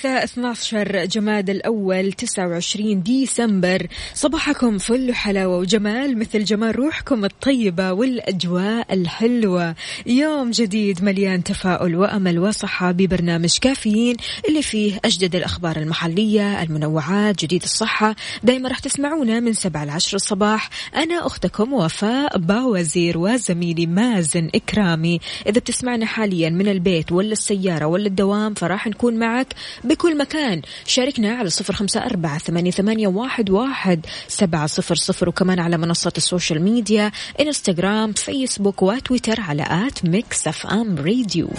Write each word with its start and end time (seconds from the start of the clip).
الثلاثاء 0.00 0.24
12 0.24 1.04
جماد 1.04 1.50
الأول 1.50 2.12
29 2.12 3.02
ديسمبر. 3.02 3.86
صباحكم 4.14 4.78
فل 4.78 5.14
حلاوة 5.14 5.58
وجمال 5.58 6.18
مثل 6.18 6.44
جمال 6.44 6.78
روحكم 6.78 7.24
الطيبة 7.24 7.92
والأجواء 7.92 8.94
الحلوة. 8.94 9.74
يوم 10.06 10.50
جديد 10.50 11.04
مليان 11.04 11.44
تفاؤل 11.44 11.96
وأمل 11.96 12.38
وصحة 12.38 12.92
ببرنامج 12.92 13.58
كافيين 13.58 14.16
اللي 14.48 14.62
فيه 14.62 15.00
أجدد 15.04 15.36
الأخبار 15.36 15.76
المحلية 15.76 16.62
المنوعات 16.62 17.44
جديد 17.44 17.62
الصحة. 17.62 18.16
دايما 18.42 18.68
راح 18.68 18.78
تسمعونا 18.78 19.40
من 19.40 19.52
7 19.52 19.84
ل 19.84 19.90
10 19.90 20.16
الصباح. 20.16 20.70
أنا 20.96 21.26
أختكم 21.26 21.72
وفاء 21.72 22.38
باوزير 22.38 23.18
وزميلي 23.18 23.86
مازن 23.86 24.50
إكرامي. 24.54 25.20
إذا 25.46 25.60
بتسمعنا 25.60 26.06
حاليا 26.06 26.50
من 26.50 26.68
البيت 26.68 27.12
ولا 27.12 27.32
السيارة 27.32 27.86
ولا 27.86 28.06
الدوام 28.06 28.54
فراح 28.54 28.86
نكون 28.86 29.14
معك 29.14 29.54
بكل 29.90 30.18
مكان. 30.18 30.62
شاركنا 30.86 31.34
على 31.34 31.50
صفر 31.50 31.74
خمسة 31.74 32.00
أربعة 32.00 32.38
ثمانية, 32.38 33.08
واحد, 33.08 33.50
واحد 33.50 34.06
سبعة 34.28 34.66
صفر 34.66 34.94
صفر. 34.94 35.28
وكمان 35.28 35.58
على 35.60 35.78
منصات 35.78 36.16
ال 36.16 36.23
social 36.23 36.62
media 36.62 37.12
إنستغرام 37.40 38.12
فيسبوك 38.12 38.82
وتويتر 38.82 39.40
على 39.40 39.62
at 39.86 40.04
Mix 40.04 40.48
FM 40.48 40.96
Radio. 40.96 41.50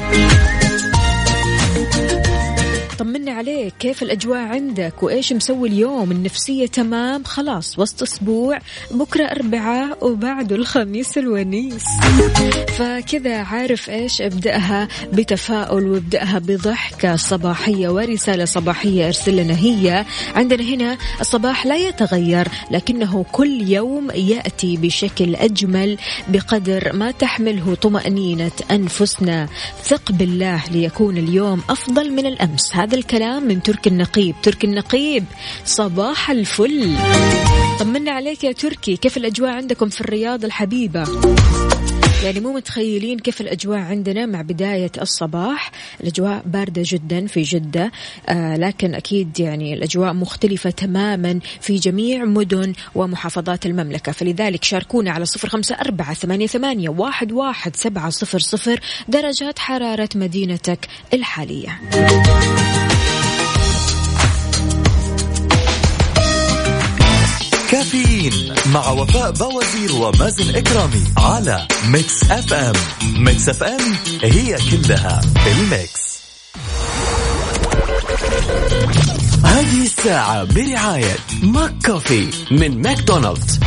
طمنا 2.96 3.32
عليك. 3.32 3.74
كيف 3.80 4.04
الأجواء 4.04 4.40
عندك؟ 4.40 5.04
وإيش 5.04 5.34
مسوي 5.34 5.70
اليوم؟ 5.70 6.12
النفسية 6.12 6.68
تمام؟ 6.68 7.24
خلاص 7.24 7.80
وسط 7.80 8.02
أسبوع. 8.02 8.60
بكرة 8.92 9.26
أربعاء 9.26 10.08
وبعده 10.08 10.56
الخميس 10.56 11.18
الونيس. 11.18 11.84
فكذا 12.78 13.38
عارف 13.38 13.90
إيش 13.90 14.22
أبدأها؟ 14.22 14.88
بتفاؤل 15.14 15.88
وأبدأها 15.88 16.40
بضحكة 16.40 17.16
صباحية 17.16 17.90
ورسالة 17.90 18.46
صباحية 18.46 19.08
أرسل 19.08 19.36
لنا 19.36 19.58
هي. 19.58 20.06
عندنا 20.36 20.64
هنا 20.64 20.98
الصباح 21.22 21.66
لا 21.66 21.76
يتغير 21.76 22.48
لكنه 22.72 23.26
كل 23.32 23.62
يوم 23.70 24.12
يأتي 24.12 24.78
بشكل 24.78 25.36
أجمل 25.36 25.98
بقدر 26.28 26.94
ما 26.94 27.12
تحمله 27.12 27.76
طمأنينة 27.76 28.52
أنفسنا. 28.72 29.48
ثق 29.84 30.12
بالله 30.12 30.64
ليكون 30.72 31.18
اليوم 31.18 31.62
أفضل 31.70 32.12
من 32.12 32.26
الأمس. 32.26 32.76
هذا 32.76 32.91
الكلام 32.94 33.44
من 33.44 33.64
ترك 33.64 33.88
النقيب. 33.88 34.36
ترك 34.44 34.64
النقيب 34.64 35.26
صباح 35.66 36.32
الفل. 36.32 36.96
طمنا 37.80 38.12
عليك 38.12 38.44
يا 38.44 38.52
تركي. 38.52 38.98
كيف 38.98 39.18
الأجواء 39.18 39.52
عندكم 39.52 39.90
في 39.90 40.02
الرياض 40.02 40.46
الحبيبة؟ 40.46 41.04
يعني 42.24 42.40
مو 42.40 42.54
متخيلين 42.54 43.20
كيف 43.20 43.42
الأجواء 43.42 43.80
عندنا 43.80 44.26
مع 44.26 44.42
بداية 44.42 44.92
الصباح. 45.02 45.72
الأجواء 46.02 46.42
باردة 46.46 46.84
جدا 46.86 47.28
في 47.28 47.42
جدة 47.42 47.92
آه 48.30 48.58
لكن 48.58 48.96
أكيد 48.96 49.40
يعني 49.40 49.74
الأجواء 49.74 50.14
مختلفة 50.14 50.70
تماما 50.70 51.40
في 51.62 51.76
جميع 51.76 52.26
مدن 52.26 52.74
ومحافظات 52.96 53.66
المملكة. 53.66 54.12
فلذلك 54.12 54.64
شاركونا 54.64 55.12
على 55.12 55.26
صفر 55.26 55.50
خمسة 55.50 55.76
أربعة 55.76 56.14
ثمانية, 56.14 56.48
ثمانية 56.48 56.90
واحد, 56.90 57.32
واحد 57.32 57.76
سبعة 57.76 58.10
صفر 58.10 58.40
صفر 58.40 58.80
درجات 59.08 59.60
حرارة 59.60 60.10
مدينتك 60.16 60.88
الحالية. 61.14 61.82
كافيين 67.82 68.54
مع 68.74 68.90
وفاء 68.90 69.32
باوزير 69.32 69.92
ومازن 69.96 70.56
إكرامي 70.56 71.04
على 71.18 71.68
Mix 71.86 72.32
FM 72.32 72.74
Mix 73.18 73.50
FM 73.50 73.96
هي 74.24 74.58
كلها 74.72 75.22
ال 75.48 75.62
mix. 75.62 76.22
هذه 79.44 79.84
الساعة 79.84 80.44
برعاية 80.44 81.18
ماك 81.44 81.74
كوفي 81.86 82.30
من 82.52 82.82
ماكدونالدز. 82.82 83.60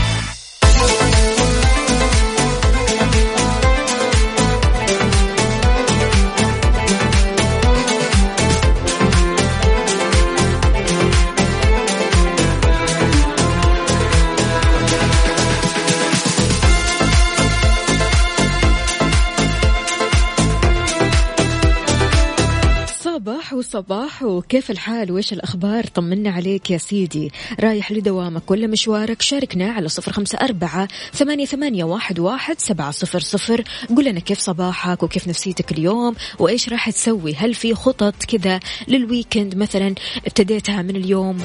وصباح 24.24 24.44
وكيف 24.44 24.70
الحال؟ 24.70 25.12
وإيش 25.12 25.32
الأخبار؟ 25.32 25.86
طمنا 25.86 26.30
عليك 26.30 26.70
يا 26.70 26.78
سيدي. 26.78 27.32
رايح 27.60 27.92
لدوامك 27.92 28.50
ولا 28.50 28.66
مشوارك؟ 28.66 29.22
شاركنا 29.22 29.72
على 29.72 29.88
صفر 29.88 30.12
خمسة 30.12 30.38
أربعة 30.38 30.88
ثمانية, 31.12 31.46
ثمانية 31.46 31.84
واحد, 31.84 32.18
واحد 32.18 32.58
سبعة 32.58 32.90
صفر 32.90 33.20
صفر. 33.20 33.64
قل 33.96 34.04
لنا 34.04 34.20
كيف 34.20 34.38
صباحك 34.38 35.02
وكيف 35.02 35.28
نفسيتك 35.28 35.72
اليوم؟ 35.72 36.14
وإيش 36.38 36.68
راح 36.68 36.90
تسوي؟ 36.90 37.34
هل 37.34 37.54
في 37.54 37.74
خطط 37.74 38.14
كذا 38.24 38.60
للويكند 38.88 39.56
مثلا؟ 39.56 39.94
ابتديتها 40.26 40.82
من 40.82 40.96
اليوم. 40.96 41.38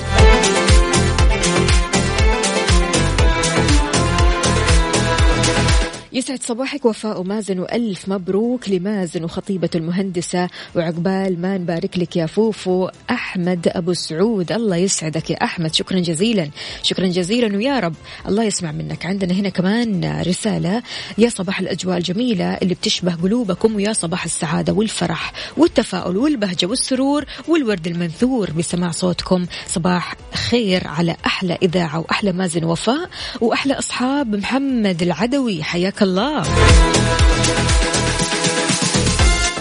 يسعد 6.14 6.44
صباحك. 6.44 6.86
وفاء 6.86 7.22
ومازن 7.22 7.60
وألف 7.60 8.10
مبروك 8.10 8.70
لمازن 8.70 9.24
وخطيبة 9.24 9.70
المهندسة 9.76 10.50
وعقبال 10.76 11.42
ما 11.42 11.58
نبارك 11.58 11.98
لك 11.98 12.16
يا 12.16 12.26
فوفو. 12.26 12.90
أحمد 13.10 13.68
أبو 13.68 13.94
سعود 13.94 14.52
الله 14.52 14.76
يسعدك 14.76 15.30
يا 15.30 15.44
أحمد. 15.44 15.74
شكرا 15.74 16.00
جزيلا. 16.00 16.50
شكرا 16.84 17.08
جزيلا. 17.08 17.58
ويا 17.58 17.80
رب 17.80 17.94
الله 18.28 18.44
يسمع 18.44 18.72
منك. 18.72 19.06
عندنا 19.06 19.34
هنا 19.34 19.50
كمان 19.50 20.22
رسالة. 20.22 20.84
يا 21.18 21.30
صباح 21.30 21.60
الأجواء 21.60 21.98
الجميلة 21.98 22.54
اللي 22.54 22.74
بتشبه 22.74 23.16
قلوبكم 23.16 23.76
ويا 23.76 23.94
صباح 23.94 24.24
السعادة 24.24 24.74
والفرح 24.74 25.34
والتفاؤل 25.58 26.18
والبهجة 26.18 26.66
والسرور 26.66 27.26
والورد 27.48 27.88
المنثور 27.88 28.52
بسماع 28.52 28.92
صوتكم. 28.92 29.46
صباح 29.68 30.16
خير 30.34 30.88
على 30.88 31.16
أحلى 31.26 31.58
إذاعة 31.64 32.00
وأحلى 32.00 32.32
مازن 32.32 32.64
وفاء 32.64 33.10
وأحلى 33.42 33.74
أصحاب 33.74 34.36
محمد 34.36 35.02
العدوي. 35.02 35.64
حياك 35.64 35.99
الله. 36.02 36.44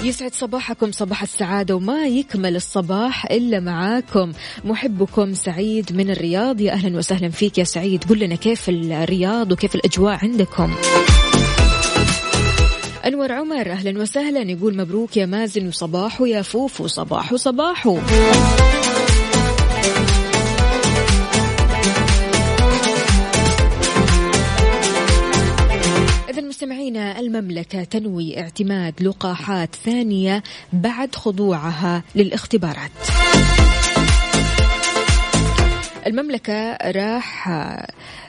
يسعد 0.02 0.34
صباحكم 0.34 0.92
صباح 0.92 1.22
السعادة 1.22 1.76
وما 1.76 2.06
يكمل 2.06 2.56
الصباح 2.56 3.24
إلا 3.24 3.60
معاكم. 3.60 4.32
محبكم 4.64 5.34
سعيد 5.34 5.96
من 5.96 6.10
الرياض. 6.10 6.60
يا 6.60 6.72
أهلا 6.72 6.98
وسهلا 6.98 7.28
فيك 7.28 7.58
يا 7.58 7.64
سعيد. 7.64 8.04
قل 8.04 8.18
لنا 8.18 8.34
كيف 8.34 8.68
الرياض 8.68 9.52
وكيف 9.52 9.74
الأجواء 9.74 10.18
عندكم؟ 10.22 10.74
أنور 13.06 13.32
عمر 13.32 13.70
أهلا 13.70 14.00
وسهلا. 14.00 14.50
يقول 14.50 14.76
مبروك 14.76 15.16
يا 15.16 15.26
مازن 15.26 15.68
وصباح 15.68 16.20
يا 16.20 16.42
فوفو 16.42 16.86
صباح 16.86 17.34
صباح 17.34 17.86
مستمعينا 26.58 27.20
المملكة 27.20 27.84
تنوي 27.84 28.40
اعتماد 28.40 29.02
لقاحات 29.02 29.74
ثانية 29.74 30.42
بعد 30.72 31.14
خضوعها 31.14 32.02
للاختبارات. 32.14 32.90
المملكة 36.06 36.76
راح 36.76 37.48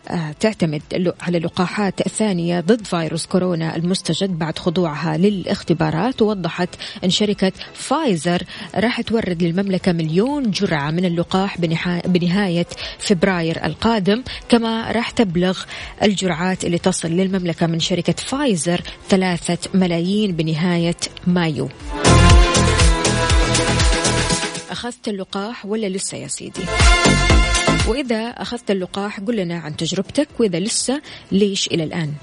آه، 0.09 0.31
تعتمد 0.39 0.81
على 1.21 1.39
لقاحات 1.39 2.07
ثانية 2.07 2.59
ضد 2.59 2.85
فيروس 2.85 3.25
كورونا 3.25 3.75
المستجد 3.75 4.39
بعد 4.39 4.59
خضوعها 4.59 5.17
للاختبارات. 5.17 6.21
ووضحت 6.21 6.69
أن 7.03 7.09
شركة 7.09 7.51
فايزر 7.73 8.43
راح 8.75 9.01
تورد 9.01 9.43
للمملكة 9.43 9.91
مليون 9.91 10.51
جرعة 10.51 10.91
من 10.91 11.05
اللقاح 11.05 11.57
بنهاية 12.05 12.67
فبراير 12.99 13.65
القادم. 13.65 14.23
كما 14.49 14.91
راح 14.91 15.11
تبلغ 15.11 15.59
الجرعات 16.03 16.65
اللي 16.65 16.77
تصل 16.77 17.07
للمملكة 17.07 17.67
من 17.67 17.79
شركة 17.79 18.13
فايزر 18.13 18.81
ثلاثة 19.09 19.69
ملايين 19.73 20.31
بنهاية 20.31 20.97
مايو. 21.27 21.69
أخذت 24.71 25.07
اللقاح 25.07 25.65
ولا 25.65 25.87
لسه 25.87 26.17
يا 26.17 26.27
سيدي؟ 26.27 26.61
وإذا 27.89 28.29
أخذت 28.29 28.71
اللقاح 28.71 29.19
قل 29.19 29.35
لنا 29.35 29.59
عن 29.59 29.77
تجربتك 29.77 30.27
وإذا 30.39 30.59
لسه 30.59 31.01
ليش 31.31 31.67
إلى 31.67 31.83
الآن. 31.83 32.13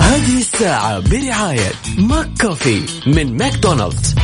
هذه 0.00 0.38
الساعة 0.38 1.10
برعاية 1.10 1.72
ماك 1.98 2.28
كوفي 2.40 2.80
من 3.06 3.36
ماكدونالدز. 3.36 4.14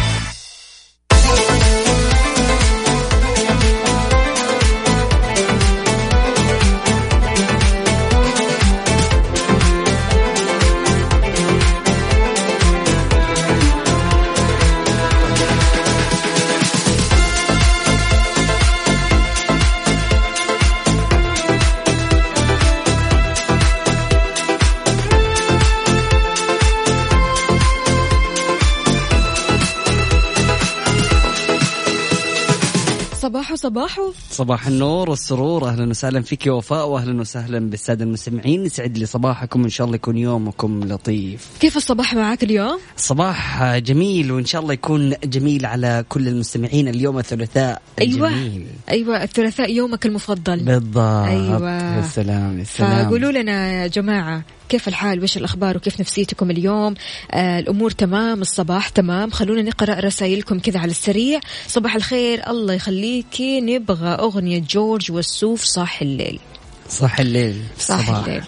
صباحو 33.70 34.12
صباح 34.30 34.66
النور 34.66 35.10
والسرور. 35.10 35.68
أهلا 35.68 35.90
وسهلا 35.90 36.22
فيك 36.22 36.46
يا 36.46 36.52
وفاء 36.52 36.88
واهلا 36.88 37.20
وسهلا 37.20 37.70
بالسادة 37.70 38.04
المستمعين. 38.04 38.66
يسعد 38.66 38.98
لي 38.98 39.06
صباحكم. 39.06 39.64
إن 39.64 39.68
شاء 39.68 39.84
الله 39.84 39.96
يكون 39.96 40.16
يومكم 40.16 40.84
لطيف. 40.84 41.48
كيف 41.60 41.76
الصباح 41.76 42.14
معك 42.14 42.42
اليوم؟ 42.42 42.78
صباح 42.96 43.76
جميل 43.78 44.32
وإن 44.32 44.44
شاء 44.44 44.62
الله 44.62 44.72
يكون 44.72 45.14
جميل 45.24 45.66
على 45.66 46.04
كل 46.08 46.28
المستمعين. 46.28 46.88
اليوم 46.88 47.18
الثلاثاء 47.18 47.82
أيوه. 48.00 48.28
الجميل. 48.28 48.66
أيوه 48.90 49.22
الثلاثاء 49.22 49.72
يومك 49.72 50.06
المفضل. 50.06 50.60
بالضبط. 50.60 50.98
أيوه. 50.98 51.96
يا 51.96 52.02
سلام 52.02 52.58
يا 52.58 52.64
سلام. 52.64 53.08
فقولوا 53.08 53.32
لنا 53.32 53.82
يا 53.82 53.86
جماعة 53.86 54.42
كيف 54.70 54.88
الحال؟ 54.88 55.22
وش 55.22 55.36
الأخبار؟ 55.36 55.76
وكيف 55.76 56.00
نفسيتكم 56.00 56.50
اليوم؟ 56.50 56.94
آه 57.30 57.58
الأمور 57.58 57.90
تمام؟ 57.90 58.40
الصباح 58.40 58.88
تمام؟ 58.88 59.30
خلونا 59.30 59.62
نقرأ 59.62 60.00
رسائلكم 60.00 60.58
كذا 60.58 60.80
على 60.80 60.90
السريع. 60.90 61.40
صباح 61.66 61.94
الخير. 61.94 62.50
الله 62.50 62.74
يخليكي 62.74 63.60
نبغى 63.60 64.08
أغنية 64.08 64.58
جورج 64.70 65.12
والسوف 65.12 65.64
صاح 65.64 66.02
الليل. 66.02 66.40
صح 66.88 67.20
الليل. 67.20 67.62
صح 67.78 67.98
الصباح. 67.98 68.24
الليل. 68.26 68.44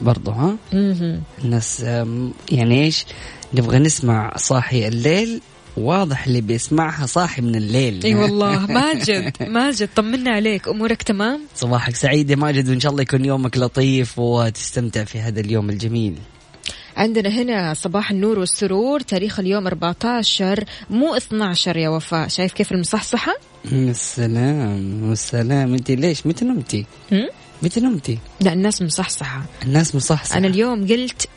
برضو 0.00 0.30
ها. 0.30 0.56
الناس 1.44 1.80
يعني 2.50 2.84
إيش؟ 2.84 3.04
نبغى 3.54 3.78
نسمع 3.78 4.36
صاحي 4.36 4.88
الليل. 4.88 5.40
واضح 5.76 6.26
اللي 6.26 6.40
بيسمعها 6.40 7.06
صاحي 7.06 7.42
من 7.42 7.54
الليل. 7.54 8.04
إي 8.04 8.14
والله 8.14 8.66
ماجد 8.80 9.32
ماجد 9.42 9.88
طمنا 9.96 10.30
عليك 10.30 10.68
أمورك 10.68 11.02
تمام؟ 11.02 11.40
صباحك 11.56 11.96
سعيد 11.96 12.30
يا 12.30 12.36
ماجد 12.36 12.68
وإن 12.68 12.80
شاء 12.80 12.92
الله 12.92 13.02
يكون 13.02 13.24
يومك 13.24 13.58
لطيف 13.58 14.18
وتستمتع 14.18 15.04
في 15.04 15.20
هذا 15.20 15.40
اليوم 15.40 15.70
الجميل. 15.70 16.14
عندنا 16.96 17.28
هنا 17.28 17.74
صباح 17.74 18.10
النور 18.10 18.38
والسرور 18.38 19.00
تاريخ 19.00 19.40
اليوم 19.40 19.66
14 19.66 20.64
مو 20.90 21.14
12 21.16 21.76
يا 21.76 21.88
وفاء. 21.88 22.28
شايف 22.28 22.52
كيف 22.52 22.72
المصحصحة؟ 22.72 23.32
السلام 23.72 25.08
والسلام 25.08 25.74
انت 25.74 25.90
ليش؟ 25.90 26.26
متى 26.26 26.44
نمتي؟ 26.44 26.86
متى 27.62 27.80
نمتي 27.80 28.18
لا 28.40 28.52
الناس 28.52 28.82
مصحصحة. 28.82 29.42
الناس 29.64 29.94
مصحصحة. 29.94 30.38
أنا 30.38 30.46
اليوم 30.46 30.86
قلت 30.86 31.28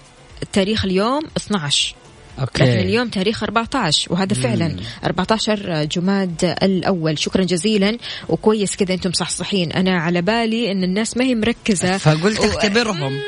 تاريخ 0.54 0.86
اليوم 0.86 1.22
12 1.38 1.96
أوكي. 2.40 2.64
لكن 2.64 2.80
اليوم 2.80 3.10
تاريخ 3.10 3.44
14 3.44 4.14
وهذا 4.14 4.34
فعلا 4.34 4.76
14 5.06 5.84
جماد 5.84 6.56
الأول. 6.64 7.20
شكرا 7.20 7.44
جزيلا 7.44 7.98
وكويس 8.30 8.76
كذا 8.76 8.94
أنتم 8.94 9.12
صحصحين. 9.12 9.72
أنا 9.72 9.98
على 9.98 10.22
بالي 10.22 10.72
أن 10.72 10.84
الناس 10.84 11.18
ما 11.18 11.24
هي 11.24 11.36
مركزة. 11.36 11.98
فقلت 11.98 12.40
أختبرهم. 12.40 13.20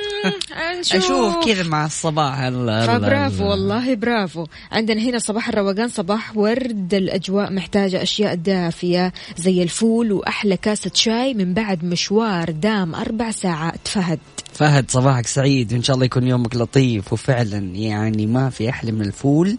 نشوف. 0.79 0.95
أشوف 0.95 1.45
كذا 1.45 1.63
مع 1.63 1.85
الصباح 1.85 2.50
فبرافو 2.50 3.44
الله. 3.44 3.50
والله 3.50 3.95
برافو. 3.95 4.45
عندنا 4.71 5.01
هنا 5.01 5.19
صباح 5.19 5.50
الروقان 5.50 5.88
صباح 5.88 6.38
ورد. 6.38 6.94
الأجواء 6.94 7.53
محتاجة 7.53 8.03
أشياء 8.03 8.35
دافية 8.35 9.13
زي 9.38 9.63
الفول 9.63 10.12
وأحلى 10.12 10.57
كاسة 10.57 10.91
شاي. 10.94 11.33
من 11.33 11.53
بعد 11.53 11.83
مشوار 11.83 12.51
دام 12.51 12.95
أربع 12.95 13.31
ساعات. 13.31 13.88
فهد. 13.88 14.19
فهد 14.59 14.91
صباحك 14.91 15.27
سعيد 15.27 15.73
وإن 15.73 15.83
شاء 15.83 15.94
الله 15.94 16.06
يكون 16.06 16.27
يومك 16.27 16.56
لطيف 16.56 17.13
وفعلا. 17.13 17.57
يعني 17.57 18.25
ما 18.25 18.50
في 18.50 18.69
أحلى 18.69 18.91
من 18.91 19.01
الفول 19.01 19.57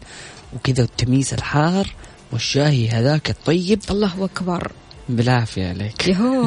وكذا 0.55 0.83
التميس 0.83 1.35
الحار 1.35 1.87
والشاي 2.33 2.89
هذاك 2.89 3.31
الطيب. 3.31 3.81
الله 3.91 4.25
أكبر. 4.25 4.73
بالعافية 5.17 5.69
عليك. 5.69 6.09
يهو. 6.09 6.43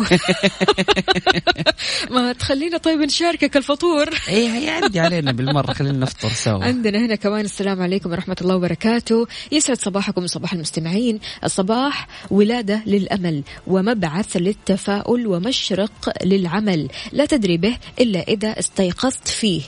ما 2.15 2.34
تخلينا 2.34 2.77
طيب 2.77 3.00
نشاركك 3.00 3.58
الفطور. 3.58 4.10
إيه 4.29 4.50
هيعدي 4.50 5.00
علينا 5.00 5.32
بالمرة 5.32 5.74
خلينا 5.74 5.98
نفطر 5.98 6.29
سوا. 6.29 6.63
عندنا 6.63 7.05
هنا 7.05 7.15
كمان 7.15 7.46
السلام 7.46 7.82
عليكم 7.82 8.12
ورحمة 8.12 8.36
الله 8.41 8.55
وبركاته. 8.55 9.27
يسعد 9.51 9.77
صباحكم 9.77 10.24
وصباح 10.24 10.53
المستمعين. 10.53 11.20
الصباح 11.43 12.08
ولادة 12.32 12.82
للأمل 12.86 13.43
ومبعث 13.67 14.38
للتفاؤل 14.38 15.27
ومشرق 15.27 16.25
للعمل. 16.25 16.89
لا 17.12 17.25
تدري 17.25 17.58
به 17.58 17.77
إلا 18.00 18.20
إذا 18.20 18.60
استيقظت 18.60 19.27
فيه. 19.27 19.62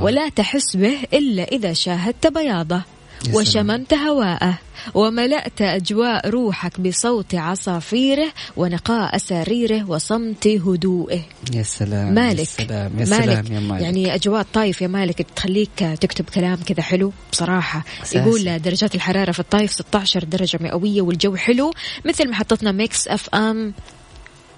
ولا 0.00 0.28
تحس 0.28 0.76
به 0.76 0.96
إلا 1.12 1.42
إذا 1.42 1.72
شاهدت 1.72 2.26
بياضه. 2.26 2.76
يا 2.76 2.97
وشممت 3.34 3.94
هواءه 3.94 4.58
وملأت 4.94 5.62
أجواء 5.62 6.28
روحك 6.28 6.80
بصوت 6.80 7.34
عصافيره 7.34 8.32
ونقاء 8.56 9.18
سريره 9.18 9.90
وصمت 9.90 10.46
هدوئه. 10.46 11.20
يا 11.54 11.62
سلام 11.62 12.14
مالك 12.14 12.38
يا 12.38 12.44
سلام 12.44 12.92
يا 12.98 13.04
مالك. 13.04 13.24
سلام 13.24 13.46
يا 13.52 13.60
مالك. 13.60 13.82
يعني 13.82 14.14
أجواء 14.14 14.40
الطايف 14.40 14.82
يا 14.82 14.86
مالك 14.86 15.26
تخليك 15.36 15.78
تكتب 15.78 16.24
كلام 16.24 16.56
كذا 16.66 16.82
حلو 16.82 17.12
بصراحة. 17.32 17.84
أساسي. 18.02 18.18
يقول 18.18 18.58
درجات 18.58 18.94
الحرارة 18.94 19.32
في 19.32 19.40
الطايف 19.40 19.72
16 19.72 20.24
درجة 20.24 20.58
مئوية 20.62 21.02
والجو 21.02 21.36
حلو 21.36 21.70
مثل 22.04 22.30
محطتنا 22.30 22.72
Mix 22.72 23.08
FM 23.08 23.72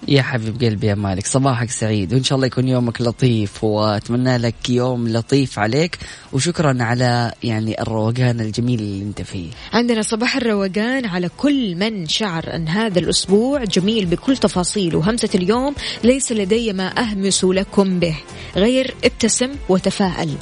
يا 0.09 0.23
حبيب 0.23 0.63
قلبي 0.65 0.87
يا 0.87 0.95
مالك 0.95 1.27
صباحك 1.27 1.71
سعيد 1.71 2.15
وإن 2.15 2.25
شاء 2.25 2.37
الله 2.37 2.47
يكون 2.47 2.69
يومك 2.69 3.01
لطيف 3.01 3.65
وأتمنى 3.65 4.39
لك 4.39 4.71
يوم 4.71 5.09
لطيف 5.09 5.59
عليك 5.59 5.99
وشكرا 6.33 6.77
على 6.81 7.33
يعني 7.43 7.83
الروقان 7.83 8.41
الجميل 8.41 8.81
اللي 8.81 9.03
أنت 9.03 9.23
فيه. 9.23 9.49
عندنا 9.73 10.03
صباح 10.03 10.37
الروقان 10.37 11.07
على 11.07 11.31
كل 11.37 11.77
من 11.77 12.07
شعر 12.07 12.55
أن 12.55 12.69
هذا 12.69 12.99
الأسبوع 12.99 13.65
جميل 13.65 14.07
بكل 14.07 14.37
تفاصيله 14.37 14.99
وهمسه 14.99 15.31
اليوم 15.35 15.75
ليس 16.05 16.33
لدي 16.33 16.73
ما 16.73 16.99
أهمس 16.99 17.45
لكم 17.45 17.99
به 17.99 18.17
غير 18.57 18.95
ابتسم 19.05 19.51
وتفائل 19.69 20.35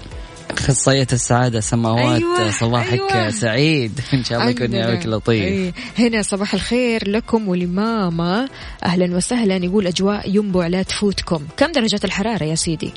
أخصائية 0.59 1.07
السعادة 1.13 1.61
سماوات 1.61 2.23
أيوة، 2.23 2.51
صباحك 2.51 3.01
أيوة. 3.13 3.31
سعيد. 3.31 4.01
إن 4.15 4.25
شاء 4.25 4.39
الله 4.39 4.51
يكون 4.51 4.75
يومك 4.75 5.07
لطيف. 5.07 5.45
أي. 5.45 5.73
هنا 5.99 6.23
صباح 6.23 6.55
الخير 6.55 7.11
لكم 7.11 7.49
ولماما. 7.49 8.49
أهلا 8.85 9.17
وسهلا 9.17 9.57
يقول 9.57 9.87
أجواء 9.87 10.37
ينبع 10.37 10.67
لا 10.67 10.83
تفوتكم. 10.83 11.47
كم 11.57 11.73
درجه 11.73 12.01
الحرارة 12.05 12.45
يا 12.45 12.55
سيدي؟ 12.55 12.93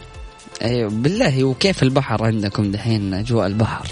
أيوة 0.62 0.90
بالله 0.90 1.44
وكيف 1.44 1.84
البحر 1.84 2.24
عندكم 2.24 2.72
دحين 2.72 3.14
أجواء 3.14 3.48
البحر؟ 3.48 3.88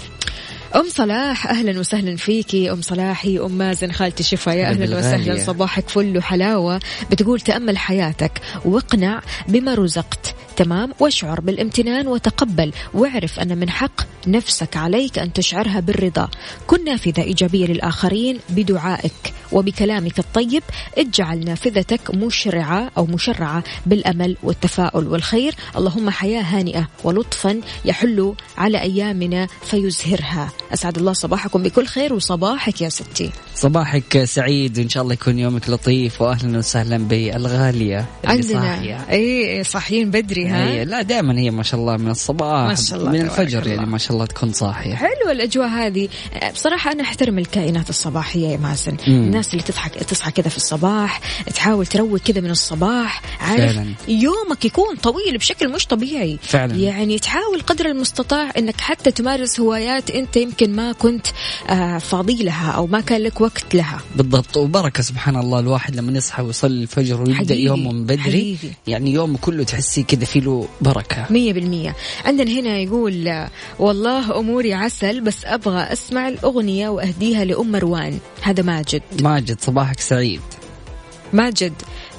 أم 0.76 0.84
صلاح 0.88 1.46
أهلا 1.46 1.80
وسهلا 1.80 2.16
فيكي. 2.16 2.70
أم 2.70 2.82
صلاحي 2.82 3.38
أم 3.38 3.58
مازن 3.58 3.92
خالتي 3.92 4.22
شفا. 4.22 4.50
يا 4.50 4.70
أهلا 4.70 4.98
وسهلا. 4.98 5.44
صباحك 5.44 5.88
فل 5.88 6.18
وحلاوة. 6.18 6.80
بتقول 7.10 7.40
تأمل 7.40 7.78
حياتك 7.78 8.32
واقنع 8.64 9.22
بما 9.48 9.74
رزقت. 9.74 10.34
تمام 10.60 10.92
واشعر 11.00 11.40
بالامتنان 11.40 12.06
وتقبل 12.06 12.72
واعرف 12.94 13.40
أن 13.40 13.58
من 13.58 13.70
حق 13.70 14.00
نفسك 14.26 14.76
عليك 14.76 15.18
أن 15.18 15.32
تشعرها 15.32 15.80
بالرضا. 15.80 16.28
كن 16.66 16.84
نافذة 16.84 17.22
إيجابية 17.22 17.66
للآخرين 17.66 18.38
بدعائك 18.48 19.34
وبكلامك 19.52 20.18
الطيب 20.18 20.62
اجعل 20.98 21.44
نافذتك 21.44 22.14
مشرعة 22.14 22.90
أو 22.96 23.06
مشرعة 23.06 23.64
بالأمل 23.86 24.36
والتفاؤل 24.42 25.08
والخير. 25.08 25.54
اللهم 25.76 26.10
حياة 26.10 26.42
هانئة 26.42 26.88
ولطفا 27.04 27.60
يحل 27.84 28.34
على 28.58 28.80
أيامنا 28.80 29.46
فيزهرها. 29.62 30.52
أسعد 30.72 30.98
الله 30.98 31.12
صباحكم 31.12 31.62
بكل 31.62 31.86
خير 31.86 32.12
وصباحك 32.12 32.80
يا 32.80 32.88
ستي. 32.88 33.30
صباحك 33.54 34.24
سعيد 34.24 34.78
وان 34.78 34.88
شاء 34.88 35.02
الله 35.02 35.14
يكون 35.14 35.38
يومك 35.38 35.70
لطيف 35.70 36.22
واهلا 36.22 36.58
وسهلا 36.58 36.98
بالغالية 36.98 38.06
اللي 38.24 38.34
عندنا. 38.34 38.76
صاحية. 38.76 39.06
اي 39.10 39.64
صاحيين 39.64 40.10
بدري. 40.10 40.49
ها 40.50 40.68
هي 40.68 40.84
لا 40.84 41.02
دائما 41.02 41.38
هي 41.38 41.50
ما 41.50 41.62
شاء 41.62 41.80
الله 41.80 41.96
من 41.96 42.10
الصباح 42.10 42.68
ما 42.68 42.74
شاء 42.74 42.98
الله 42.98 43.10
من 43.10 43.20
الفجر 43.20 43.62
الله. 43.62 43.72
يعني 43.74 43.86
ما 43.86 43.98
شاء 43.98 44.12
الله 44.12 44.26
تكون 44.26 44.52
صاحية 44.52 44.94
حلوة 44.94 45.32
الأجواء 45.32 45.68
هذه 45.68 46.08
بصراحة 46.54 46.92
أنا 46.92 47.02
أحترم 47.02 47.38
الكائنات 47.38 47.90
الصباحية 47.90 48.48
يا 48.48 48.56
مازن 48.56 48.92
مم. 48.92 49.14
الناس 49.14 49.52
اللي 49.52 49.62
تصحى 49.62 49.90
تصحى 49.90 50.30
كذا 50.30 50.48
في 50.48 50.56
الصباح 50.56 51.20
تحاول 51.54 51.86
تروق 51.86 52.18
كذا 52.18 52.40
من 52.40 52.50
الصباح 52.50 53.22
عارف 53.40 53.60
فعلاً. 53.76 53.86
يومك 54.08 54.64
يكون 54.64 54.96
طويل 54.96 55.38
بشكل 55.38 55.68
مش 55.72 55.86
طبيعي 55.86 56.38
فعلاً. 56.42 56.74
يعني 56.74 57.18
تحاول 57.18 57.60
قدر 57.60 57.86
المستطاع 57.86 58.50
أنك 58.58 58.80
حتى 58.80 59.10
تمارس 59.10 59.60
هوايات 59.60 60.10
أنت 60.10 60.36
يمكن 60.36 60.76
ما 60.76 60.92
كنت 60.92 61.26
آه، 61.70 61.98
فاضي 61.98 62.42
لها 62.42 62.70
أو 62.70 62.86
ما 62.86 63.00
كان 63.00 63.20
لك 63.20 63.40
وقت 63.40 63.74
لها 63.74 64.00
بالضبط 64.16 64.56
وبركة 64.56 65.02
سبحان 65.02 65.36
الله 65.36 65.60
الواحد 65.60 65.96
لما 65.96 66.18
يصحى 66.18 66.42
ويصلي 66.42 66.82
الفجر 66.82 67.22
ويبدأ. 67.22 67.54
يومه 67.54 67.92
من 67.92 68.04
بدري 68.04 68.20
حقيقي. 68.20 68.68
يعني 68.86 69.12
يومه 69.12 69.38
كله 69.38 69.64
تحسي 69.64 70.02
كذا 70.02 70.24
فيه 70.30 70.40
له 70.40 70.68
بركة. 70.80 71.26
مية 71.30 71.52
بالمية. 71.52 71.96
عندنا 72.24 72.50
هنا 72.50 72.78
يقول 72.78 73.46
والله 73.78 74.38
أموري 74.38 74.74
عسل 74.74 75.20
بس 75.20 75.44
أبغى 75.44 75.82
أسمع 75.82 76.28
الأغنية 76.28 76.88
وأهديها 76.88 77.44
لأم 77.44 77.72
مروان. 77.72 78.18
هذا 78.42 78.62
ماجد. 78.62 79.02
ماجد 79.22 79.60
صباحك 79.60 80.00
سعيد. 80.00 80.40
ماجد. 81.32 81.72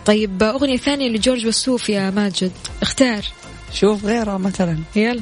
طيب 0.05 0.43
أغنية 0.43 0.77
ثانية 0.77 1.09
لجورج 1.09 1.47
وسوف 1.47 1.89
يا 1.89 2.09
ماجد. 2.09 2.51
اختار. 2.81 3.23
شوف 3.73 4.05
غيرها 4.05 4.37
مثلا. 4.37 4.77
يلا. 4.95 5.21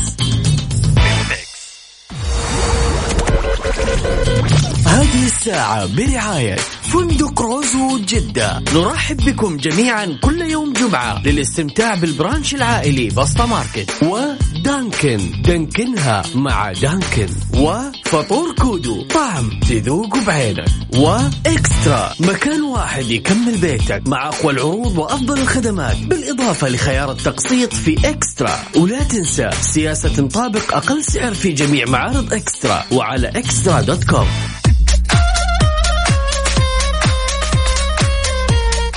هذه 5.01 5.25
الساعة 5.25 5.85
برعاية 5.85 6.55
فندق 6.81 7.41
روزوود 7.41 7.97
جدة. 7.97 8.63
نرحب 8.73 9.17
بكم 9.17 9.57
جميعا 9.57 10.17
كل 10.23 10.41
يوم 10.41 10.73
جمعة 10.73 11.21
للاستمتاع 11.23 11.95
بال 11.95 12.10
brunch 12.10 12.55
العائلي 12.55 13.09
بسطة 13.09 13.45
Market. 13.45 13.91
ودانكن. 14.03 15.41
دانكنها 15.41 16.23
مع 16.35 16.71
دانكن. 16.71 17.27
وفطور 17.53 18.55
كودو. 18.55 19.01
طعم 19.01 19.59
تذوق 19.69 20.17
بعينك. 20.17 20.65
وإكسترا. 20.95 22.13
مكان 22.19 22.61
واحد 22.61 23.05
يكمل 23.09 23.57
بيتك 23.57 24.03
مع 24.07 24.27
أقوى 24.27 24.53
العروض 24.53 24.97
وأفضل 24.97 25.41
الخدمات. 25.41 25.97
بالإضافة 25.97 26.69
لخيار 26.69 27.11
التقسيط 27.11 27.73
في 27.73 28.09
إكسترا. 28.09 28.59
ولا 28.75 29.03
تنسى 29.03 29.49
سياسة 29.61 30.09
تطابق 30.09 30.75
أقل 30.75 31.03
سعر 31.03 31.33
في 31.33 31.51
جميع 31.51 31.85
معارض 31.85 32.33
إكسترا. 32.33 32.83
وعلى 32.91 33.27
إكسترا 33.27 33.81
dot 33.81 34.03
com. 34.03 34.27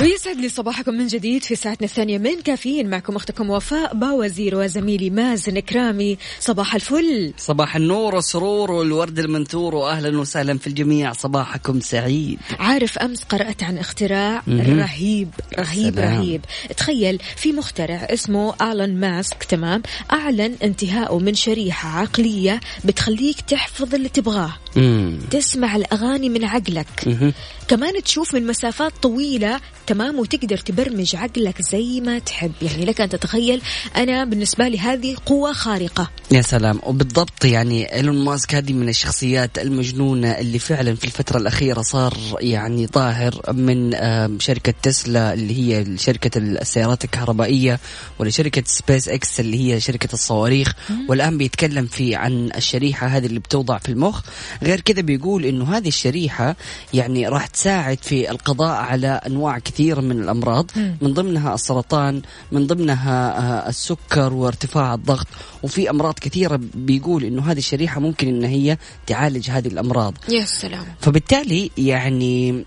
ويسعد 0.05 0.37
لي 0.37 0.49
صباحكم 0.49 0.95
من 0.95 1.07
جديد 1.07 1.45
في 1.45 1.57
ساعتنا 1.57 1.87
الثانية 1.87 2.19
من 2.19 2.41
كافيين. 2.41 2.91
معكم 2.91 3.17
أختكم 3.17 3.51
وفاء 3.51 3.95
باوزير 3.95 4.57
وزميلي 4.57 5.11
مازن 5.11 5.59
إكرامي 5.59 6.19
صباح 6.41 6.75
الفل. 6.75 7.33
صباح 7.39 7.77
النور 7.77 8.15
والسرور 8.15 8.71
والورد 8.71 9.19
المنثور 9.19 9.75
واهلا 9.75 10.19
وسهلا 10.21 10.59
في 10.59 10.67
الجميع. 10.67 11.13
صباحكم 11.13 11.81
سعيد. 11.81 12.39
عارف 12.59 12.99
أمس 12.99 13.23
قرأت 13.23 13.63
عن 13.63 13.79
اختراع. 13.79 14.43
رهيب 14.49 15.29
رهيب 15.59 15.95
سلام. 15.95 16.19
رهيب. 16.19 16.45
تخيل 16.77 17.19
في 17.37 17.53
مخترع 17.53 17.97
اسمه 18.11 18.55
آلون 18.73 19.01
ماسك 19.01 19.45
تمام؟ 19.45 19.83
أعلن 20.13 20.57
انتهائه 20.63 21.19
من 21.19 21.35
شريحة 21.35 22.01
عقلية 22.01 22.61
بتخليك 22.85 23.41
تحفظ 23.41 23.95
اللي 23.95 24.09
تبغاه. 24.09 24.55
مم. 24.77 25.04
تسمع 25.31 25.77
الأغاني 25.77 26.29
من 26.29 26.45
عقلك. 26.45 26.87
مهم. 27.07 27.33
كمان 27.69 28.03
تشوف 28.03 28.35
من 28.35 28.47
مسافات 28.47 28.93
طويلة 29.03 29.61
تمام 29.87 30.19
وتقدر 30.19 30.57
تبرمج 30.57 31.17
عقلك 31.17 31.63
زي 31.63 32.01
ما 32.01 32.19
تحب. 32.19 32.53
يعني 32.63 32.85
لك 32.85 33.01
أن 33.01 33.09
تتخيل 33.09 33.63
أنا 33.97 34.25
بالنسبة 34.25 34.69
لي 34.69 34.79
هذه 34.79 35.17
قوة 35.27 35.53
خارقة. 35.53 36.11
يا 36.31 36.43
سلام. 36.43 36.81
وبالضبط 36.83 37.45
يعني 37.45 37.95
إيلون 37.95 38.25
ماسك 38.25 38.55
هذه 38.55 38.73
من 38.73 38.89
الشخصيات 38.89 39.59
المجنونة 39.59 40.31
اللي 40.31 40.59
فعلا 40.59 40.95
في 40.95 41.05
الفترة 41.05 41.39
الأخيرة 41.39 41.83
صار 41.83 42.17
يعني 42.41 42.87
ظاهر 42.87 43.53
من 43.53 43.95
آم، 43.95 44.41
شركة 44.41 44.75
تسلا 44.83 45.35
اللي 45.35 45.59
هي 45.59 45.99
شركة 45.99 46.39
السيارات 46.39 47.05
الكهربائية 47.05 47.81
ولشركه 48.19 48.63
سبيس 48.67 49.09
إكس 49.09 49.41
اللي 49.41 49.73
هي 49.75 49.81
شركة 49.81 50.13
الصواريخ. 50.13 50.73
والآن 51.09 51.39
بيتكلم 51.39 51.87
في 51.87 52.15
عن 52.15 52.51
الشريحة 52.57 53.07
هذه 53.07 53.27
اللي 53.27 53.41
بتوضع 53.41 53.79
في 53.79 53.89
المخ. 53.89 54.21
غير 54.63 54.81
كذا 54.81 55.01
بيقول 55.17 55.45
إنه 55.45 55.77
هذه 55.77 55.89
الشريحة 55.89 56.57
يعني 56.95 57.29
راح 57.29 57.47
تساعد 57.47 57.99
في 58.03 58.31
القضاء 58.31 58.75
على 58.77 59.09
أنواع 59.27 59.59
كثيرة 59.59 60.01
من 60.01 60.23
الأمراض 60.23 60.71
من 61.01 61.15
ضمنها 61.15 61.55
السرطان 61.55 62.23
من 62.53 62.67
ضمنها 62.67 63.39
آه، 63.39 63.69
السكر 63.69 64.33
وارتفاع 64.33 64.95
الضغط. 64.95 65.27
وفي 65.65 65.91
أمراض 65.91 66.15
كثيرة 66.19 66.61
بيقول 66.75 67.25
إنه 67.25 67.51
هذه 67.51 67.59
الشريحة 67.59 68.01
ممكن 68.01 68.29
إن 68.29 68.45
هي 68.45 68.79
تعالج 69.07 69.51
هذه 69.51 69.69
الأمراض. 69.69 70.15
يا 70.29 70.45
سلام. 70.45 70.85
فبالتالي 71.01 71.71
يعني 71.79 72.65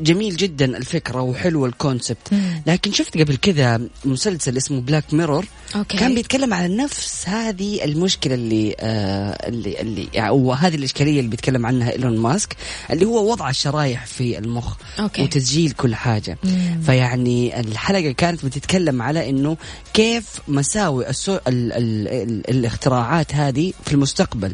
جميل 0.00 0.36
جدا 0.36 0.76
الفكرة 0.76 1.22
وحلو 1.22 1.66
ال 1.66 1.73
concept. 1.73 2.30
لكن 2.66 2.92
شفت 2.92 3.18
قبل 3.18 3.36
كذا 3.36 3.80
مسلسل 4.04 4.56
اسمه 4.56 4.80
Black 4.80 5.14
Mirror. 5.14 5.46
كان 5.88 6.14
بيتكلم 6.14 6.54
على 6.54 6.76
نفس 6.76 7.28
هذه 7.28 7.84
المشكلة 7.84 8.34
اللي 8.34 8.74
آه 8.80 9.48
اللي 9.48 9.80
اللي 9.80 10.08
يعني 10.14 10.30
وهذه 10.30 10.74
الإشكالية 10.74 11.18
اللي 11.18 11.30
بيتكلم 11.30 11.66
عنها 11.66 11.92
إيلون 11.92 12.18
ماسك 12.18 12.56
اللي 12.90 13.04
هو 13.04 13.30
وضع 13.30 13.50
الشرايح 13.50 14.06
في 14.06 14.38
المخ 14.38 14.76
okay. 15.00 15.22
وتسجيل 15.22 15.70
كل 15.70 15.94
حاجة. 15.94 16.38
فيعني 16.86 17.60
الحلقة 17.60 18.12
كانت 18.12 18.44
بتتكلم 18.44 19.02
على 19.02 19.30
إنه 19.30 19.56
كيف 19.94 20.24
مساوئ 20.48 21.10
السو... 21.10 21.38
ال... 21.48 21.72
ال... 21.72 22.01
ال... 22.08 22.50
الاختراعات 22.50 23.34
هذه 23.34 23.72
في 23.84 23.92
المستقبل 23.92 24.52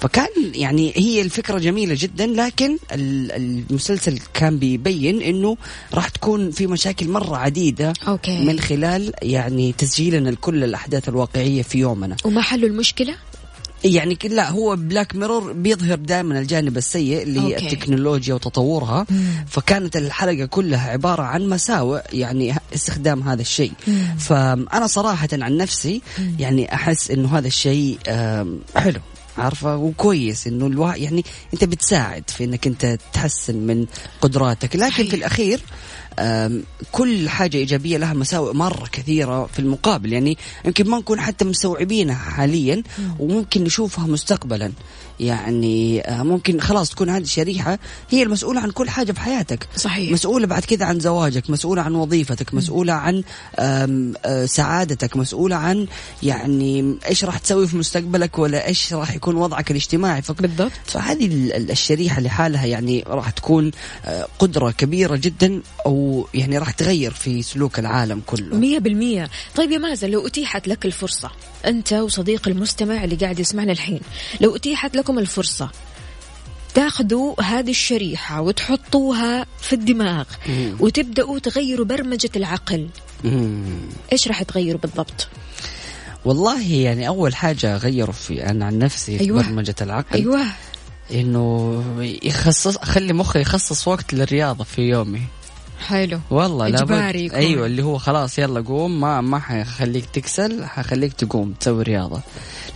فكان 0.00 0.28
يعني 0.54 0.92
هي 0.96 1.22
الفكرة 1.22 1.58
جميلة 1.58 1.94
جدا 1.98 2.26
لكن 2.26 2.78
ال- 2.92 3.32
المسلسل 3.70 4.18
كان 4.34 4.58
بيبين 4.58 5.22
إنه 5.22 5.56
راح 5.94 6.08
تكون 6.08 6.50
في 6.50 6.66
مشاكل 6.66 7.08
مرة 7.08 7.36
عديدة 7.36 7.92
okay. 8.08 8.44
من 8.44 8.60
خلال 8.60 9.12
يعني 9.22 9.72
تسجيلنا 9.78 10.30
لكل 10.30 10.64
الأحداث 10.64 11.08
الواقعية 11.08 11.62
في 11.62 11.78
يومنا 11.78 12.16
وما 12.24 12.40
حلوا 12.42 12.68
المشكلة؟ 12.68 13.14
يعني 13.94 14.18
لا 14.24 14.50
هو 14.50 14.76
Black 14.76 15.16
Mirror 15.16 15.52
بيظهر 15.52 15.94
دائما 15.98 16.38
الجانب 16.38 16.76
السيء 16.76 17.22
اللي 17.22 17.40
هي 17.40 17.54
okay. 17.54 17.66
التكنولوجيا 17.66 18.34
وتطورها. 18.34 19.06
فكانت 19.48 19.96
الحلقة 19.96 20.44
كلها 20.44 20.90
عبارة 20.90 21.22
عن 21.22 21.48
مساوئ 21.48 22.00
يعني 22.12 22.54
استخدام 22.74 23.22
هذا 23.22 23.40
الشيء. 23.42 23.72
فأنا 24.18 24.86
صراحة 24.86 25.28
عن 25.32 25.56
نفسي 25.56 26.02
يعني 26.38 26.74
أحس 26.74 27.10
إنه 27.10 27.38
هذا 27.38 27.46
الشيء 27.46 27.98
حلو 28.76 29.00
عارفة؟ 29.38 29.76
وكويس 29.76 30.46
إنه 30.46 30.66
الواحد 30.66 31.00
يعني 31.00 31.24
أنت 31.54 31.64
بتساعد 31.64 32.24
في 32.30 32.44
إنك 32.44 32.66
أنت 32.66 32.98
تحسن 33.12 33.56
من 33.56 33.86
قدراتك. 34.20 34.76
لكن. 34.76 35.04
في 35.04 35.16
الأخير 35.16 35.60
كل 36.92 37.28
حاجة 37.28 37.56
إيجابية 37.56 37.96
لها 37.98 38.14
مساوئ 38.14 38.52
مرة 38.52 38.86
كثيرة 38.92 39.46
في 39.46 39.58
المقابل. 39.58 40.12
يعني 40.12 40.38
يمكن 40.64 40.90
ما 40.90 40.98
نكون 40.98 41.20
حتى 41.20 41.44
مستوعبينها 41.44 42.14
حاليا 42.14 42.82
وممكن 43.18 43.64
نشوفها 43.64 44.06
مستقبلا. 44.06 44.72
يعني 45.20 46.00
آه، 46.00 46.22
ممكن 46.22 46.60
خلاص 46.60 46.90
تكون 46.90 47.10
هذه 47.10 47.22
الشريحة 47.22 47.78
هي 48.10 48.22
المسؤولة 48.22 48.60
عن 48.60 48.70
كل 48.70 48.90
حاجة 48.90 49.12
في 49.12 49.20
حياتك. 49.20 49.68
صحيح. 49.76 50.12
مسؤولة 50.12 50.46
بعد 50.46 50.64
كذا 50.64 50.84
عن 50.84 51.00
زواجك 51.00 51.50
مسؤولة 51.50 51.82
عن 51.82 51.94
وظيفتك 51.94 52.54
مسؤولة 52.54 52.92
عن 52.92 53.22
آه، 53.58 54.46
سعادتك 54.46 55.16
مسؤولة 55.16 55.56
عن 55.56 55.86
يعني 56.22 56.96
إيش 57.08 57.24
راح 57.24 57.38
تسوي 57.38 57.66
في 57.66 57.76
مستقبلك 57.76 58.38
ولا 58.38 58.66
إيش 58.66 58.94
راح 58.94 59.14
يكون 59.14 59.36
وضعك 59.36 59.70
الاجتماعي. 59.70 60.22
فك- 60.22 60.42
بالضبط. 60.42 60.72
فهذه 60.86 61.26
ال- 61.26 61.52
ال- 61.52 61.70
الشريحة 61.70 62.20
لحالها 62.20 62.66
يعني 62.66 63.04
راح 63.06 63.30
تكون 63.30 63.70
آه، 64.04 64.26
قدرة 64.38 64.70
كبيرة 64.70 65.16
جدا 65.16 65.60
أو 65.86 66.26
يعني 66.34 66.58
راح 66.58 66.70
تغير 66.70 67.10
في 67.10 67.42
سلوك 67.42 67.78
العالم 67.78 68.22
كله. 68.26 68.56
مية 68.56 68.78
بالمية. 68.78 69.30
طيب 69.56 69.70
يا 69.72 69.78
مازن 69.78 70.10
لو 70.10 70.26
أتيحت 70.26 70.68
لك 70.68 70.86
الفرصة 70.86 71.30
أنت 71.66 71.92
وصديق 71.92 72.48
المستمع 72.48 73.04
اللي 73.04 73.16
قاعد 73.16 73.38
يسمعنا 73.38 73.72
الحين 73.72 74.00
لو 74.40 74.56
أتيحت 74.56 74.96
لكم 75.06 75.18
الفرصة. 75.18 75.70
تاخذوا 76.74 77.42
هذه 77.42 77.70
الشريحة 77.70 78.40
وتحطوها 78.40 79.46
في 79.60 79.72
الدماغ 79.72 80.24
وتبدأوا 80.80 81.38
تغيروا 81.38 81.86
برمجة 81.86 82.30
العقل. 82.36 82.88
إيش 84.12 84.28
راح 84.28 84.42
تغيروا 84.42 84.80
بالضبط؟ 84.80 85.28
والله 86.24 86.72
يعني 86.72 87.08
أول 87.08 87.34
حاجة 87.34 87.76
غيروا 87.76 88.12
في 88.12 88.50
أنا 88.50 88.66
عن 88.66 88.78
نفسي 88.78 89.18
في 89.18 89.24
أيوة. 89.24 89.42
برمجة 89.42 89.74
العقل. 89.80 90.18
أيوة. 90.18 90.42
إنه 91.10 91.82
يخصص 92.22 92.76
أخلي 92.76 93.12
مخي 93.12 93.40
يخصص 93.40 93.88
وقت 93.88 94.14
للرياضة 94.14 94.64
في 94.64 94.82
يومي. 94.82 95.22
حلو. 95.80 96.20
والله 96.30 96.68
لا 96.68 96.78
إجباري 96.78 97.24
يكون. 97.24 97.38
أيوه 97.38 97.66
اللي 97.66 97.82
هو 97.82 97.98
خلاص 97.98 98.38
يلا 98.38 98.60
قوم. 98.60 99.00
ما 99.00 99.20
ما 99.20 99.38
حخليك 99.38 100.04
تكسل 100.06 100.64
حخليك 100.64 101.12
تقوم 101.12 101.52
تسوي 101.52 101.82
رياضة. 101.82 102.20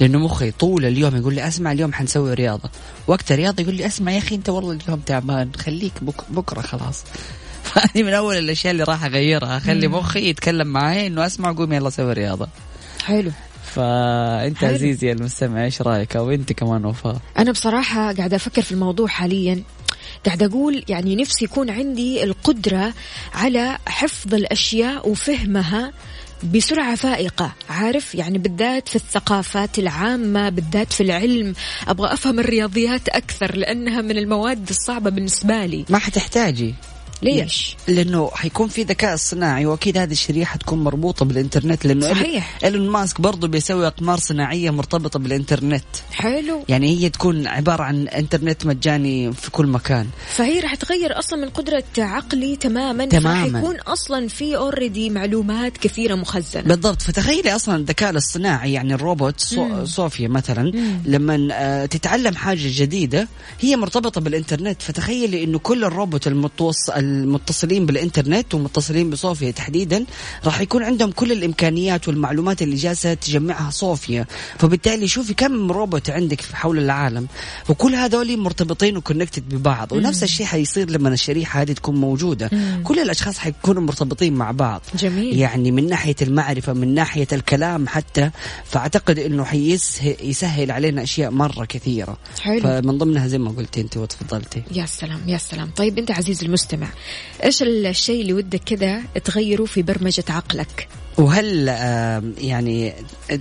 لأنه 0.00 0.18
مخي 0.18 0.50
طول 0.50 0.84
اليوم 0.84 1.16
يقول 1.16 1.34
لي 1.34 1.48
أسمع 1.48 1.72
اليوم 1.72 1.92
حنسوي 1.92 2.34
رياضة. 2.34 2.70
وقت 3.06 3.32
الرياضة 3.32 3.62
يقول 3.62 3.74
لي 3.74 3.86
أسمع 3.86 4.12
يا 4.12 4.18
أخي 4.18 4.34
أنت 4.34 4.48
والله 4.48 4.78
اليوم 4.84 5.00
تعبان. 5.00 5.50
خليك 5.56 5.92
بك 6.02 6.30
بكرة 6.30 6.60
خلاص. 6.60 7.04
فهذه 7.64 8.02
من 8.02 8.12
أول 8.12 8.36
الأشياء 8.36 8.72
اللي 8.72 8.84
راح 8.84 9.04
أغيرها. 9.04 9.56
أخلي 9.56 9.88
مخي 9.88 10.28
يتكلم 10.28 10.66
معي 10.66 11.06
إنه 11.06 11.26
أسمع 11.26 11.52
قوم 11.52 11.72
يلا 11.72 11.90
سوي 11.90 12.12
رياضة. 12.12 12.48
حلو. 13.04 13.30
فانت 13.74 14.58
حلو. 14.58 14.74
عزيزي 14.74 15.12
المستمع 15.12 15.64
إيش 15.64 15.82
رأيك؟ 15.82 16.16
أو 16.16 16.30
أنت 16.30 16.52
كمان 16.52 16.84
وفاء؟ 16.84 17.16
أنا 17.38 17.52
بصراحة 17.52 18.12
قاعدة 18.12 18.36
أفكر 18.36 18.62
في 18.62 18.72
الموضوع 18.72 19.06
حاليا. 19.06 19.62
قاعدة 20.26 20.46
أقول 20.46 20.84
يعني 20.88 21.16
نفسي 21.16 21.44
يكون 21.44 21.70
عندي 21.70 22.24
القدرة 22.24 22.94
على 23.34 23.78
حفظ 23.86 24.34
الأشياء 24.34 25.08
وفهمها 25.08 25.92
بسرعة 26.54 26.94
فائقة. 26.94 27.52
عارف؟ 27.70 28.14
يعني 28.14 28.38
بالذات 28.38 28.88
في 28.88 28.96
الثقافات 28.96 29.78
العامة 29.78 30.48
بالذات 30.48 30.92
في 30.92 31.02
العلم. 31.02 31.54
أبغى 31.88 32.12
أفهم 32.12 32.40
الرياضيات 32.40 33.08
أكثر 33.08 33.56
لأنها 33.56 34.00
من 34.00 34.18
المواد 34.18 34.68
الصعبة 34.68 35.10
بالنسبة 35.10 35.66
لي. 35.66 35.84
ما 35.88 35.98
حتحتاجي. 35.98 36.74
ليش؟ 37.22 37.76
لأنه 37.88 38.30
حيكون 38.34 38.68
في 38.68 38.82
ذكاء 38.82 39.14
اصطناعي 39.14 39.66
وأكيد 39.66 39.98
هذه 39.98 40.12
الشريحة 40.12 40.56
تكون 40.56 40.84
مربوطة 40.84 41.24
بالإنترنت 41.24 41.86
لأنه 41.86 42.10
صحيح. 42.10 42.58
إيلون 42.64 42.88
ماسك 42.88 43.20
برضه 43.20 43.48
بيسوي 43.48 43.86
أقمار 43.86 44.18
صناعية 44.18 44.70
مرتبطة 44.70 45.18
بالإنترنت. 45.18 45.84
حلو. 46.12 46.64
يعني 46.68 46.98
هي 46.98 47.08
تكون 47.08 47.46
عبارة 47.46 47.82
عن 47.82 48.08
إنترنت 48.08 48.66
مجاني 48.66 49.32
في 49.32 49.50
كل 49.50 49.66
مكان. 49.66 50.06
فهي 50.28 50.60
راح 50.60 50.74
تغير 50.74 51.18
أصلا 51.18 51.38
من 51.38 51.48
قدرة 51.48 51.84
عقلي 51.98 52.56
تماما 52.56 53.06
تماماً. 53.06 53.58
راح 53.58 53.62
يكون 53.62 53.80
أصلا 53.80 54.28
في 54.28 54.56
اوريدي 54.56 55.10
معلومات 55.10 55.76
كثيرة 55.76 56.14
مخزنة. 56.14 56.62
بالضبط. 56.62 57.02
فتخيلي 57.02 57.54
أصلا 57.54 57.76
الذكاء 57.76 58.10
الاصطناعي 58.10 58.72
يعني 58.72 58.94
الروبوت 58.94 59.40
صو 59.40 59.84
صوفيا 59.84 60.28
مثلا 60.28 60.72
لما 61.04 61.48
آه، 61.52 61.86
تتعلم 61.86 62.34
حاجة 62.34 62.68
جديدة 62.82 63.28
هي 63.60 63.76
مرتبطة 63.76 64.20
بالإنترنت. 64.20 64.82
فتخيلي 64.82 65.44
إنه 65.44 65.58
كل 65.58 65.84
الروبوت 65.84 66.26
المتوص 66.26 66.90
المتصلين 67.10 67.86
بالإنترنت 67.86 68.54
ومتصلين 68.54 69.10
بصوفيا 69.10 69.50
تحديدا 69.50 70.04
راح 70.44 70.60
يكون 70.60 70.82
عندهم 70.82 71.10
كل 71.10 71.32
الإمكانيات 71.32 72.08
والمعلومات 72.08 72.62
اللي 72.62 72.76
جالسة 72.76 73.14
تجمعها 73.14 73.70
صوفيا. 73.70 74.26
فبالتالي 74.58 75.08
شوفي 75.08 75.34
كم 75.34 75.72
روبوت 75.72 76.10
عندك 76.10 76.40
في 76.40 76.56
حول 76.56 76.78
العالم. 76.78 77.26
وكل 77.68 77.94
هذول 77.94 78.38
مرتبطين 78.38 78.96
وكونكتد 78.96 79.48
ببعض. 79.48 79.92
ونفس 79.92 80.22
الشيء 80.22 80.46
حيصير 80.46 80.90
لما 80.90 81.08
الشريحة 81.08 81.62
هذه 81.62 81.72
تكون 81.72 81.96
موجودة. 81.96 82.50
كل 82.84 82.98
الأشخاص 82.98 83.38
حيكونوا 83.38 83.82
مرتبطين 83.82 84.32
مع 84.32 84.50
بعض. 84.50 84.82
جميل. 84.98 85.38
يعني 85.38 85.70
من 85.70 85.88
ناحية 85.88 86.16
المعرفة 86.22 86.72
من 86.72 86.94
ناحية 86.94 87.28
الكلام 87.32 87.88
حتى. 87.88 88.30
فأعتقد 88.64 89.18
إنه 89.18 89.44
حيسهل 89.44 90.70
علينا 90.70 91.02
أشياء 91.02 91.30
مرة 91.30 91.64
كثيرة. 91.64 92.18
حلو. 92.40 92.60
فمن 92.60 92.98
ضمنها 92.98 93.26
زي 93.26 93.38
ما 93.38 93.50
قلتي 93.50 93.80
أنت 93.80 93.96
وتفضلتي. 93.96 94.62
يا 94.72 94.86
سلام 94.86 95.20
يا 95.26 95.38
سلام. 95.38 95.70
طيب 95.76 95.98
أنت 95.98 96.10
عزيزي 96.10 96.46
المستمع 96.46 96.86
إيش 97.44 97.62
الشيء 97.62 98.20
اللي 98.20 98.32
ودك 98.32 98.60
كذا 98.66 99.02
تغيره 99.24 99.64
في 99.64 99.82
برمجة 99.82 100.24
عقلك 100.28 100.88
وهل 101.18 101.68
يعني 102.38 102.94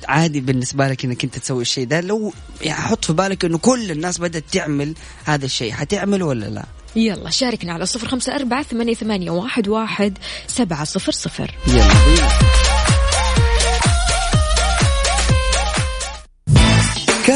عادي 0.08 0.42
بالنسبة 0.42 0.88
لك 0.88 1.06
إنك 1.06 1.24
أنت 1.24 1.38
تسوي 1.38 1.62
الشيء 1.62 1.88
ده 1.88 2.02
لو 2.02 2.34
يعني 2.62 2.82
حط 2.82 3.06
في 3.06 3.14
بالك 3.14 3.46
إنه 3.46 3.58
كل 3.58 3.92
الناس 3.92 4.18
بدأت 4.18 4.44
تعمل 4.52 4.94
هذا 5.26 5.46
الشيء 5.46 5.72
حتعمله 5.72 6.26
ولا 6.26 6.46
لا؟ 6.46 6.66
يلا 6.96 7.30
شاركنا 7.30 7.74
على 7.74 7.86
صفر 7.86 8.08
خمسة 8.08 8.36
أربعة 8.36 8.64
ثمانية, 8.64 8.94
ثمانية 8.94 9.32
واحد, 9.32 9.68
واحد 9.68 10.18
سبعة 10.48 10.84
صفر 10.84 11.12
صفر 11.12 11.56
يلا 11.68 11.78
بينا. 11.78 12.69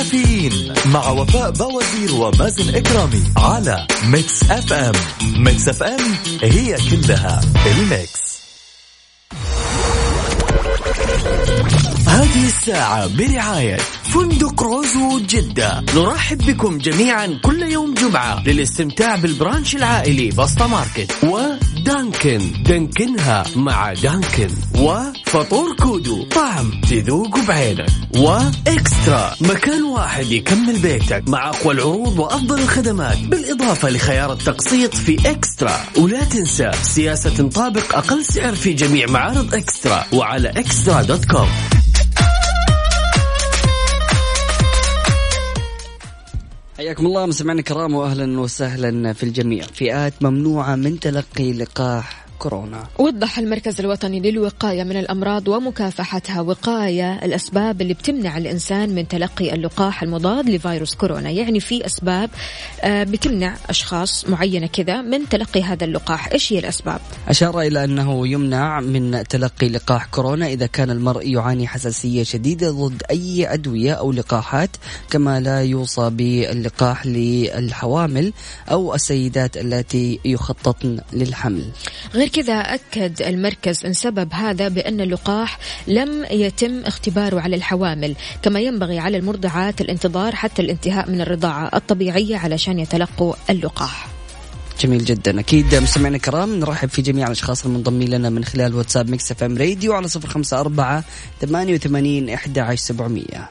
كافيين 0.03 0.73
مع 0.85 1.09
وفاء 1.09 1.51
باوزير 1.51 2.13
ومازن 2.13 2.75
إكرامي 2.75 3.23
على 3.37 3.87
Mix 4.05 4.43
FM 4.43 4.93
Mix 5.37 5.69
FM 5.69 6.15
هي 6.41 6.77
كلها 6.91 7.41
ال 7.65 7.77
mix. 7.77 8.23
هذه 12.07 12.47
الساعة 12.47 13.07
برعاية 13.07 13.77
فندق 14.03 14.63
Rosewood 14.63 15.19
جدة. 15.19 15.83
نرحب 15.95 16.37
بكم 16.37 16.77
جميعا 16.77 17.39
كل 17.43 17.61
يوم 17.61 17.93
جمعة 17.93 18.43
للاستمتاع 18.43 19.15
بال 19.15 19.30
brunch 19.30 19.75
العائلي 19.75 20.29
بسطة 20.29 20.67
ماركت. 20.67 21.11
و 21.83 21.95
Dunkin 21.95 22.63
دانكنها 22.63 23.43
مع 23.55 23.93
Dunkin. 23.93 24.49
وفطور 24.79 25.75
كودو. 25.75 26.23
طعم 26.23 26.81
تذوق 26.89 27.39
بعينك. 27.47 27.89
و 28.15 28.35
eXtra 28.35 29.35
مكان 29.41 29.83
واحد 29.83 30.31
يكمل 30.31 30.79
بيتك 30.79 31.23
مع 31.27 31.49
أقوى 31.49 31.73
العروض 31.73 32.19
وأفضل 32.19 32.59
الخدمات. 32.59 33.17
بالإضافة 33.17 33.89
لخيار 33.89 34.33
التقسيط 34.33 34.95
في 34.95 35.31
eXtra. 35.31 35.79
ولا 35.97 36.23
تنسى 36.23 36.71
سياسة 36.81 37.29
تطابق 37.29 37.95
أقل 37.95 38.25
سعر 38.25 38.55
في 38.55 38.73
جميع 38.73 39.07
معارض 39.07 39.55
eXtra. 39.55 40.05
وعلى 40.13 40.49
eXtra 40.49 41.01
دوت 41.01 41.25
كوم. 41.25 41.49
حياكم 46.77 47.05
الله 47.05 47.25
مستمعينا 47.25 47.59
الكرام 47.59 47.93
واهلا 47.93 48.39
وسهلا 48.39 49.13
في 49.13 49.23
الجميع. 49.23 49.63
فئات 49.63 50.13
ممنوعة 50.21 50.75
من 50.75 50.99
تلقي 50.99 51.53
لقاح 51.53 52.22
كورونا. 52.43 52.83
وضح 52.99 53.39
المركز 53.39 53.79
الوطني 53.79 54.19
للوقاية 54.19 54.83
من 54.83 54.97
الأمراض 54.97 55.47
ومكافحتها 55.47 56.41
وقاية 56.41 57.25
الأسباب 57.25 57.81
اللي 57.81 57.93
بتمنع 57.93 58.37
الإنسان 58.37 58.95
من 58.95 59.07
تلقي 59.07 59.53
اللقاح 59.53 60.03
المضاد 60.03 60.49
لفيروس 60.49 60.95
كورونا. 60.95 61.29
يعني 61.29 61.59
في 61.59 61.85
أسباب 61.85 62.29
آه، 62.81 63.03
بتمنع 63.03 63.55
أشخاص 63.69 64.29
معينة 64.29 64.67
كذا 64.67 65.01
من 65.01 65.29
تلقي 65.29 65.63
هذا 65.63 65.85
اللقاح. 65.85 66.31
إيش 66.31 66.53
هي 66.53 66.59
الأسباب؟ 66.59 66.99
أشار 67.27 67.61
إلى 67.61 67.83
أنه 67.83 68.27
يمنع 68.27 68.79
من 68.79 69.23
تلقي 69.27 69.69
لقاح 69.69 70.05
كورونا 70.05 70.47
إذا 70.47 70.65
كان 70.65 70.89
المرء 70.89 71.27
يعاني 71.27 71.67
حساسية 71.67 72.23
شديدة 72.23 72.71
ضد 72.71 73.03
أي 73.11 73.53
أدوية 73.53 73.93
أو 73.93 74.11
لقاحات 74.11 74.69
كما 75.09 75.39
لا 75.39 75.61
يوصى 75.61 76.09
باللقاح 76.09 77.05
للحوامل 77.05 78.33
أو 78.71 78.95
السيدات 78.95 79.57
التي 79.57 80.19
يخططن 80.25 80.99
للحمل. 81.13 81.63
غير 82.13 82.32
كذا 82.33 82.53
أكد 82.53 83.21
المركز 83.21 83.85
أن 83.85 83.93
سبب 83.93 84.33
هذا 84.33 84.67
بأن 84.67 85.01
اللقاح 85.01 85.59
لم 85.87 86.25
يتم 86.31 86.85
اختباره 86.85 87.41
على 87.41 87.55
الحوامل 87.55 88.15
كما 88.41 88.59
ينبغي 88.59 88.99
على 88.99 89.17
المرضعات 89.17 89.81
الانتظار 89.81 90.35
حتى 90.35 90.61
الانتهاء 90.61 91.09
من 91.09 91.21
الرضاعة 91.21 91.69
الطبيعية 91.73 92.37
علشان 92.37 92.79
يتلقوا 92.79 93.33
اللقاح. 93.49 94.07
جميل 94.81 95.05
جدا. 95.05 95.39
أكيد 95.39 95.75
مستمعينا 95.75 96.15
الكرام 96.15 96.59
نرحب 96.59 96.89
في 96.89 97.01
جميع 97.01 97.27
الأشخاص 97.27 97.65
المنضمين 97.65 98.09
لنا 98.09 98.29
من 98.29 98.45
خلال 98.45 98.75
واتساب 98.75 99.09
Mix 99.09 99.31
FM 99.31 99.57
radio 99.57 99.93
على 99.93 100.07
صفر 100.07 100.27
خمسة 100.27 100.59
أربعة 100.59 101.03
ثمانية 101.41 101.73
وثمانين 101.73 102.29
إحدى 102.29 102.59
عشر 102.59 102.75
سبعمئه 102.75 103.49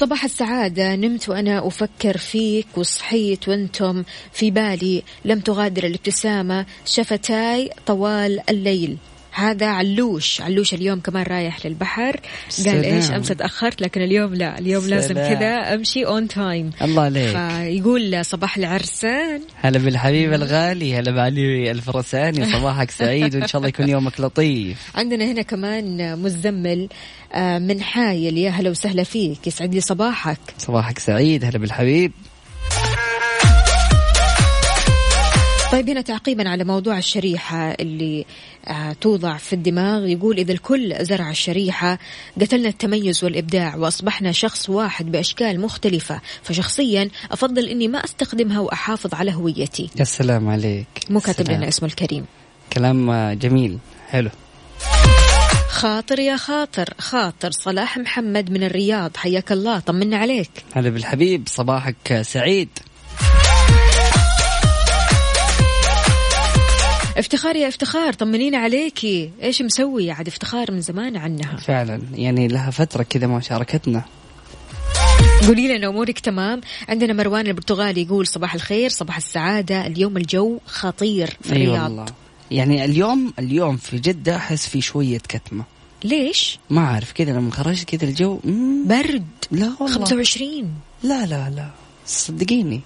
صباح 0.00 0.24
السعادة. 0.24 0.96
نمت 0.96 1.28
وأنا 1.28 1.66
أفكر 1.66 2.16
فيك 2.16 2.66
وصحيت 2.76 3.48
وأنتم 3.48 4.04
في 4.32 4.50
بالي. 4.50 5.02
لم 5.24 5.40
تغادر 5.40 5.86
الابتسامة. 5.86 6.66
شفتاي 6.84 7.70
طوال 7.86 8.40
الليل. 8.50 8.96
هذا 9.32 9.66
علوش. 9.66 10.40
علوش 10.40 10.74
اليوم 10.74 11.00
كمان 11.00 11.22
رايح 11.22 11.66
للبحر. 11.66 12.20
قال 12.66 12.84
إيش؟ 12.84 13.10
أمس 13.10 13.28
تأخرت 13.28 13.82
لكن 13.82 14.02
اليوم 14.02 14.34
لا. 14.34 14.58
اليوم 14.58 14.82
سلام. 14.82 14.98
لازم 14.98 15.14
كذا 15.14 15.74
أمشي 15.74 16.06
on 16.06 16.28
time 16.28 16.70
الله 16.82 17.02
عليك. 17.02 17.36
فيقول 17.36 18.24
صباح 18.24 18.56
العرسان. 18.56 19.40
هلا 19.56 19.78
بالحبيب 19.78 20.32
الغالي 20.32 20.94
هلا 20.94 21.10
بعلي 21.10 21.70
الفرساني 21.70 22.52
صباحك 22.52 22.90
سعيد 22.90 23.36
وإن 23.36 23.46
شاء 23.46 23.58
الله 23.58 23.68
يكون 23.68 23.88
يومك 23.88 24.20
لطيف. 24.20 24.90
عندنا 24.94 25.24
هنا 25.24 25.42
كمان 25.42 26.18
مزمل 26.18 26.88
آه، 27.32 27.58
من 27.58 27.82
حايل 27.82 28.38
يا 28.38 28.50
هلا 28.50 28.70
وسهلا 28.70 29.02
فيك. 29.02 29.46
يسعد 29.46 29.74
لي 29.74 29.80
صباحك. 29.80 30.38
صباحك 30.58 30.98
سعيد 30.98 31.44
هلا 31.44 31.58
بالحبيب. 31.58 32.12
طيب 35.72 35.90
هنا 35.90 36.00
تعقيبا 36.00 36.48
على 36.48 36.64
موضوع 36.64 36.98
الشريحة 36.98 37.70
اللي 37.70 38.24
آه، 38.68 38.92
توضع 39.00 39.36
في 39.36 39.52
الدماغ. 39.52 40.06
يقول 40.06 40.38
إذا 40.38 40.52
الكل 40.52 41.04
زرع 41.04 41.30
الشريحة 41.30 41.98
قتلنا 42.40 42.68
التميز 42.68 43.24
والإبداع 43.24 43.76
وأصبحنا 43.76 44.32
شخص 44.32 44.70
واحد 44.70 45.12
بأشكال 45.12 45.60
مختلفة. 45.60 46.20
فشخصيا 46.42 47.10
أفضل 47.30 47.66
إني 47.66 47.88
ما 47.88 48.04
أستخدمها 48.04 48.60
وأحافظ 48.60 49.14
على 49.14 49.34
هويتي. 49.34 49.90
يا 49.96 50.04
سلام 50.04 50.48
عليك. 50.48 50.86
مو 51.10 51.20
كاتب 51.20 51.50
لنا 51.50 51.68
اسمه 51.68 51.88
الكريم. 51.88 52.24
كلام 52.72 53.32
جميل. 53.32 53.78
حلو. 54.08 54.30
خاطر 55.68 56.18
يا 56.18 56.36
خاطر 56.36 56.94
خاطر 56.98 57.50
صلاح 57.50 57.98
محمد 57.98 58.50
من 58.50 58.62
الرياض. 58.62 59.16
حياك 59.16 59.52
الله 59.52 59.78
طمنا 59.78 60.16
عليك. 60.16 60.50
هلا 60.72 60.90
بالحبيب 60.90 61.42
صباحك 61.48 62.22
سعيد. 62.22 62.68
افتخار 67.20 67.56
يا 67.56 67.68
افتخار 67.68 68.12
طمنينا 68.12 68.58
عليكي. 68.58 69.30
إيش 69.42 69.62
مسوي؟ 69.62 70.10
عاد 70.10 70.28
افتخار 70.28 70.72
من 70.72 70.80
زمان 70.80 71.16
عنها. 71.16 71.56
فعلا 71.56 72.02
يعني 72.14 72.48
لها 72.48 72.70
فترة 72.70 73.02
كذا 73.02 73.26
ما 73.26 73.40
شاركتنا. 73.40 74.04
قولي 75.46 75.78
لنا 75.78 75.88
أمورك 75.88 76.18
تمام. 76.18 76.60
عندنا 76.88 77.12
مروان 77.12 77.46
البرتغالي 77.46 78.02
يقول 78.02 78.26
صباح 78.26 78.54
الخير 78.54 78.90
صباح 78.90 79.16
السعادة. 79.16 79.86
اليوم 79.86 80.16
الجو 80.16 80.58
خطير 80.66 81.36
في 81.42 81.52
الرياض. 81.52 81.74
أيوة 81.74 81.84
والله. 81.84 82.06
يعني 82.50 82.84
اليوم 82.84 83.32
اليوم 83.38 83.76
في 83.76 83.98
جدة 83.98 84.36
أحس 84.36 84.68
في 84.68 84.80
شوية 84.80 85.18
كتمة. 85.18 85.64
ليش؟ 86.04 86.58
ما 86.70 86.80
أعرف 86.80 87.12
كذا 87.12 87.32
لما 87.32 87.50
خرجت 87.50 87.84
كذا 87.84 88.04
الجو 88.08 88.40
برد. 88.86 89.26
لا 89.50 89.72
والله. 89.80 89.94
25 89.94 90.74
لا 91.02 91.26
لا 91.26 91.50
لا. 91.56 91.70
صدقيني. 92.06 92.80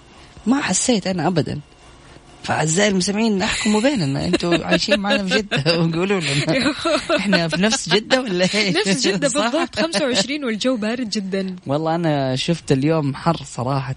ما 0.45 0.61
حسيت 0.61 1.07
أنا 1.07 1.27
ابدا. 1.27 1.59
فأعزائي 2.45 2.89
المستمعين 2.89 3.41
احكموا 3.41 3.81
بيننا 3.81 4.25
أنتم 4.25 4.63
عايشين 4.63 4.99
معنا 4.99 5.25
في 5.25 5.37
جدة 5.37 5.63
وقولوا 5.79 6.21
لنا 6.21 6.73
إحنا 7.17 7.47
في 7.47 7.61
نفس 7.61 7.89
جدة 7.89 8.21
ولا 8.21 8.47
إيه؟ 8.55 8.71
نفس 8.71 9.07
جدة 9.07 9.17
بالضبط 9.17 9.79
25 9.79 10.43
والجو 10.43 10.77
بارد 10.77 11.09
جدا 11.09 11.55
والله 11.67 11.95
أنا 11.95 12.35
شفت 12.35 12.71
اليوم 12.71 13.15
حر 13.15 13.37
صراحة 13.45 13.95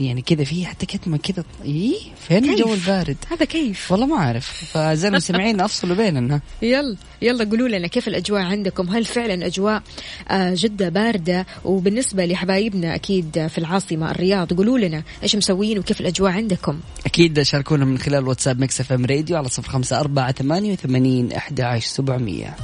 يعني 0.00 0.22
كذا 0.22 0.44
في 0.44 0.66
حتى 0.66 0.86
كتمة 0.86 1.16
كذا 1.18 1.44
إيه 1.64 1.94
فين 2.28 2.50
الجو 2.50 2.74
البارد؟ 2.74 3.16
هذا 3.30 3.44
كيف؟ 3.44 3.92
والله 3.92 4.06
ما 4.06 4.16
أعرف 4.16 4.64
فأعزائي 4.72 5.12
المستمعين 5.12 5.60
أفصلوا 5.60 5.96
بيننا 5.96 6.40
يلا 6.62 6.96
يلا 7.22 7.44
قولوا 7.44 7.68
لنا 7.68 7.86
كيف 7.86 8.08
الأجواء 8.08 8.42
عندكم؟ 8.42 8.88
هل 8.88 9.04
فعلا 9.04 9.46
أجواء 9.46 9.82
آه، 10.28 10.54
جدة 10.54 10.88
باردة؟ 10.88 11.46
وبالنسبة 11.64 12.24
لحبايبنا 12.24 12.94
أكيد 12.94 13.46
في 13.46 13.58
العاصمة 13.58 14.10
الرياض 14.10 14.52
قولوا 14.52 14.78
لنا 14.78 15.02
إيش 15.22 15.36
مسوين 15.36 15.78
وكيف 15.78 16.00
الأجواء 16.00 16.32
عندكم؟ 16.32 16.80
أكيد 17.06 17.42
شاركونا 17.42 17.83
من 17.84 17.98
خلال 17.98 18.28
واتساب 18.28 18.60
Mix 18.60 18.80
FM 18.80 19.06
radio 19.06 19.36
على 19.36 19.48
صفر 19.48 19.68
خمسة 19.68 20.00
أربعة 20.00 20.32
ثمانية 20.32 20.72
وثمانين 20.72 21.32
أحد 21.32 21.60
عشر 21.60 21.88
سبعمية. 21.88 22.56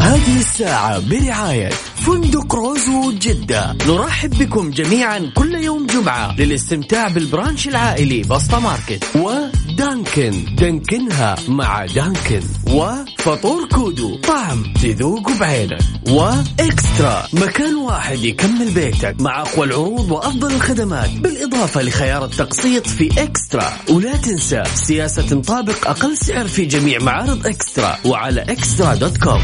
هذه 0.00 0.38
الساعة 0.38 1.08
برعاية 1.10 1.70
فندق 2.06 2.54
Rosewood 2.54 3.12
جدة. 3.12 3.76
نرحب 3.86 4.30
بكم 4.30 4.70
جميعا 4.70 5.32
كل 5.36 5.54
يوم 5.54 5.86
جمعة 5.86 6.36
للاستمتاع 6.40 7.08
بال 7.08 7.23
brunch 7.23 7.68
العائلي 7.68 8.22
بسطة 8.22 8.60
ماركت. 8.60 9.04
و 9.16 9.36
Dunkin 9.36 10.54
دانكنها 10.54 11.36
مع 11.48 11.86
Dunkin. 11.86 12.40
وفطور 12.66 13.68
كودو 13.68 14.16
طعم 14.16 14.62
تذوق 14.82 15.32
بعينك. 15.32 15.78
وإكسترا 16.08 17.26
مكان 17.32 17.74
واحد 17.74 18.18
يكمل 18.18 18.70
بيتك 18.70 19.16
مع 19.20 19.42
أقوى 19.42 19.66
العروض 19.66 20.10
وأفضل 20.10 20.54
الخدمات 20.54 21.10
بالإضافة 21.10 21.82
لخيار 21.82 22.24
التقسيط 22.24 22.86
في 22.86 23.22
إكسترا. 23.22 23.72
ولا 23.90 24.16
تنسى 24.16 24.62
سياسة 24.74 25.22
تنطابق 25.22 25.88
أقل 25.88 26.16
سعر 26.16 26.48
في 26.48 26.64
جميع 26.64 26.98
معارض 26.98 27.46
إكسترا 27.46 27.98
وعلى 28.04 28.42
إكسترا 28.42 28.94
دوت 28.94 29.16
كوم. 29.16 29.42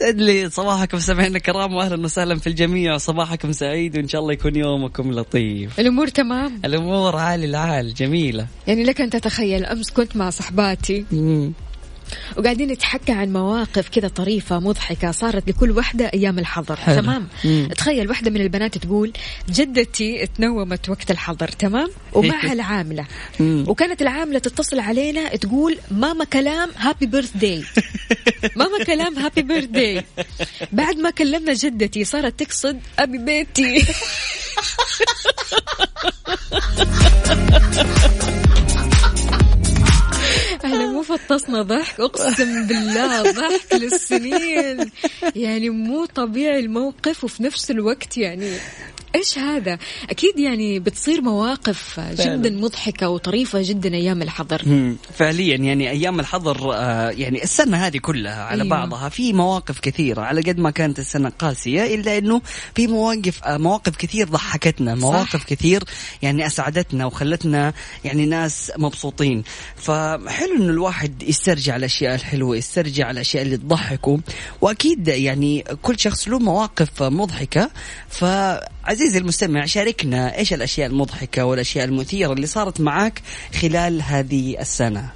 يسعد 0.00 0.20
لي 0.20 0.50
صباحكم 0.50 0.98
سمعنا 0.98 1.36
الكرام 1.36 1.74
واهلا 1.74 2.04
وسهلا 2.04 2.38
في 2.38 2.46
الجميع. 2.46 2.96
صباحكم 2.96 3.52
سعيد 3.52 3.96
وإن 3.96 4.08
شاء 4.08 4.20
الله 4.20 4.32
يكون 4.32 4.56
يومكم 4.56 5.12
لطيف. 5.12 5.80
الأمور 5.80 6.08
تمام؟ 6.08 6.60
الأمور 6.64 7.16
عالي 7.16 7.46
العال 7.46 7.94
جميلة. 7.94 8.46
يعني 8.66 8.84
لك 8.84 9.00
أن 9.00 9.10
تتخيل 9.10 9.64
أمس 9.64 9.90
كنت 9.90 10.16
مع 10.16 10.30
صحباتي. 10.30 11.04
وقاعدين 12.36 12.68
نتحكى 12.72 13.12
عن 13.12 13.32
مواقف 13.32 13.88
كذا 13.88 14.08
طريفة 14.08 14.58
مضحكة 14.58 15.10
صارت 15.10 15.48
لكل 15.48 15.70
وحدة 15.70 16.04
أيام 16.14 16.38
الحظر. 16.38 16.76
حلو. 16.76 17.00
تمام؟ 17.00 17.28
مم. 17.44 17.68
تخيل 17.76 18.10
وحدة 18.10 18.30
من 18.30 18.40
البنات 18.40 18.78
تقول 18.78 19.12
جدتي 19.48 20.26
تنومت 20.26 20.88
وقت 20.88 21.10
الحظر 21.10 21.48
تمام؟ 21.48 21.90
ومعها 22.12 22.52
العاملة. 22.52 23.06
وكانت 23.40 24.02
العاملة 24.02 24.38
تتصل 24.38 24.80
علينا 24.80 25.28
تقول 25.36 25.78
ماما 25.90 26.24
كلام 26.24 26.70
happy 26.76 27.06
birthday 27.06 27.64
ماما 28.56 28.84
كلام 28.84 29.18
happy 29.18 29.42
birthday 29.42 30.04
بعد 30.72 30.96
ما 30.96 31.10
كلمنا 31.10 31.52
جدتي 31.52 32.04
صارت 32.04 32.42
تقصد 32.42 32.80
أبي 32.98 33.18
بيتي. 33.18 33.86
إحنا 40.64 40.86
مو 40.86 41.02
فطسنا 41.02 41.62
ضحك 41.62 42.00
أقسم 42.00 42.66
بالله 42.66 43.22
ضحك 43.22 43.74
للسنين. 43.74 44.90
يعني 45.36 45.70
مو 45.70 46.04
طبيعي 46.04 46.58
الموقف 46.60 47.24
وفي 47.24 47.42
نفس 47.42 47.70
الوقت 47.70 48.16
يعني 48.16 48.52
إيش 49.14 49.38
هذا؟ 49.38 49.78
أكيد 50.10 50.38
يعني 50.38 50.78
بتصير 50.78 51.20
مواقف 51.20 52.00
جدا 52.00 52.50
مضحكة 52.50 53.08
وطريفة 53.08 53.62
جدا 53.62 53.94
أيام 53.94 54.22
الحظر. 54.22 54.62
فعليا 55.14 55.56
يعني 55.56 55.90
أيام 55.90 56.20
الحظر 56.20 56.74
آه، 56.74 57.10
يعني 57.10 57.42
السنة 57.42 57.76
هذه 57.86 57.98
كلها 57.98 58.44
على 58.44 58.62
أيوة. 58.62 58.76
بعضها 58.76 59.08
في 59.08 59.32
مواقف 59.32 59.80
كثيرة 59.80 60.22
على 60.22 60.40
قد 60.40 60.58
ما 60.58 60.70
كانت 60.70 60.98
السنة 60.98 61.28
قاسية 61.28 61.94
إلا 61.94 62.18
إنه 62.18 62.42
في 62.74 62.86
مواقف 62.86 63.44
آه، 63.44 63.56
مواقف 63.56 63.96
كثير 63.96 64.28
ضحكتنا، 64.28 64.94
مواقف 64.94 65.40
صح. 65.40 65.44
كثير 65.44 65.84
يعني 66.22 66.46
أسعدتنا 66.46 67.06
وخلتنا 67.06 67.72
يعني 68.04 68.26
ناس 68.26 68.72
مبسوطين، 68.78 69.42
فحلو 69.76 70.56
إنه 70.56 70.70
الواحد 70.70 71.22
يسترجع 71.22 71.76
الأشياء 71.76 72.14
الحلوة، 72.14 72.56
يسترجع 72.56 73.10
الأشياء 73.10 73.42
اللي 73.42 73.56
تضحكه، 73.56 74.20
وأكيد 74.60 75.08
يعني 75.08 75.64
كل 75.82 75.98
شخص 75.98 76.28
له 76.28 76.38
مواقف 76.38 77.02
مضحكة 77.02 77.70
فعزيزي 78.90 79.18
المستمع 79.18 79.64
شاركنا 79.64 80.38
إيش 80.38 80.52
الأشياء 80.52 80.90
المضحكة 80.90 81.44
والأشياء 81.44 81.84
المثيرة 81.84 82.32
اللي 82.32 82.46
صارت 82.46 82.80
معك 82.80 83.22
خلال 83.62 84.02
هذه 84.02 84.60
السنة؟ 84.60 85.10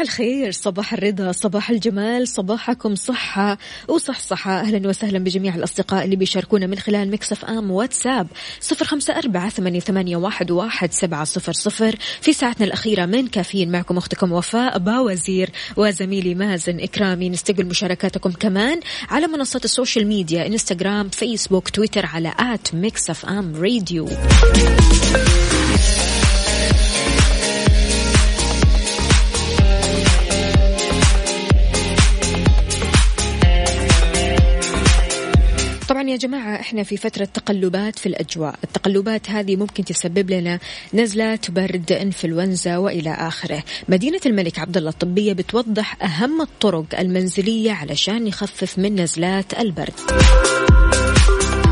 الخير 0.00 0.50
صباح 0.50 0.92
الرضا 0.92 1.32
صباح 1.32 1.70
الجمال 1.70 2.28
صباحكم 2.28 2.94
صحة 2.94 3.58
وصحصحة 3.88 4.60
أهلا 4.60 4.88
وسهلا 4.88 5.18
بجميع 5.18 5.54
الأصدقاء 5.54 6.04
اللي 6.04 6.16
بيشاركونا 6.16 6.66
من 6.66 6.78
خلال 6.78 7.10
Mix 7.10 7.44
FM 7.44 7.70
واتساب. 7.70 8.26
صفر 8.60 8.84
خمسة 8.84 9.18
أربعة 9.18 9.48
ثمانية 9.80 10.16
واحد 10.16 10.50
واحد 10.50 10.92
سبعة 10.92 11.24
صفر 11.24 11.52
صفر. 11.52 11.96
في 12.20 12.32
ساعتنا 12.32 12.66
الأخيرة 12.66 13.06
من 13.06 13.26
كافيين 13.26 13.72
معكم 13.72 13.96
أختكم 13.96 14.32
وفاء 14.32 14.78
باوزير 14.78 15.50
وزميلي 15.76 16.34
مازن 16.34 16.80
إكرامي. 16.80 17.28
نستقبل 17.28 17.66
مشاركاتكم 17.66 18.30
كمان 18.32 18.80
على 19.08 19.26
منصات 19.26 19.64
ال 19.64 19.70
social 19.70 20.06
media 20.06 20.46
إنستغرام 20.46 21.08
فيسبوك 21.08 21.68
تويتر 21.68 22.06
على 22.06 22.32
at 22.38 22.74
Mix 22.74 23.26
FM 23.26 23.56
radio. 23.56 24.08
يا 36.10 36.16
جماعة 36.16 36.60
إحنا 36.60 36.82
في 36.82 36.96
فترة 36.96 37.24
تقلبات 37.24 37.98
في 37.98 38.06
الأجواء. 38.06 38.54
التقلبات 38.64 39.30
هذه 39.30 39.56
ممكن 39.56 39.84
تسبب 39.84 40.30
لنا 40.30 40.58
نزلات 40.94 41.50
برد 41.50 41.92
إنفلونزا 41.92 42.76
وإلى 42.76 43.10
آخره. 43.10 43.62
مدينة 43.88 44.20
الملك 44.26 44.58
عبد 44.58 44.76
الله 44.76 44.90
الطبية 44.90 45.32
بتوضح 45.32 46.02
أهم 46.02 46.40
الطرق 46.40 46.98
المنزلية 46.98 47.72
علشان 47.72 48.26
يخفف 48.26 48.78
من 48.78 49.00
نزلات 49.00 49.60
البرد. 49.60 49.94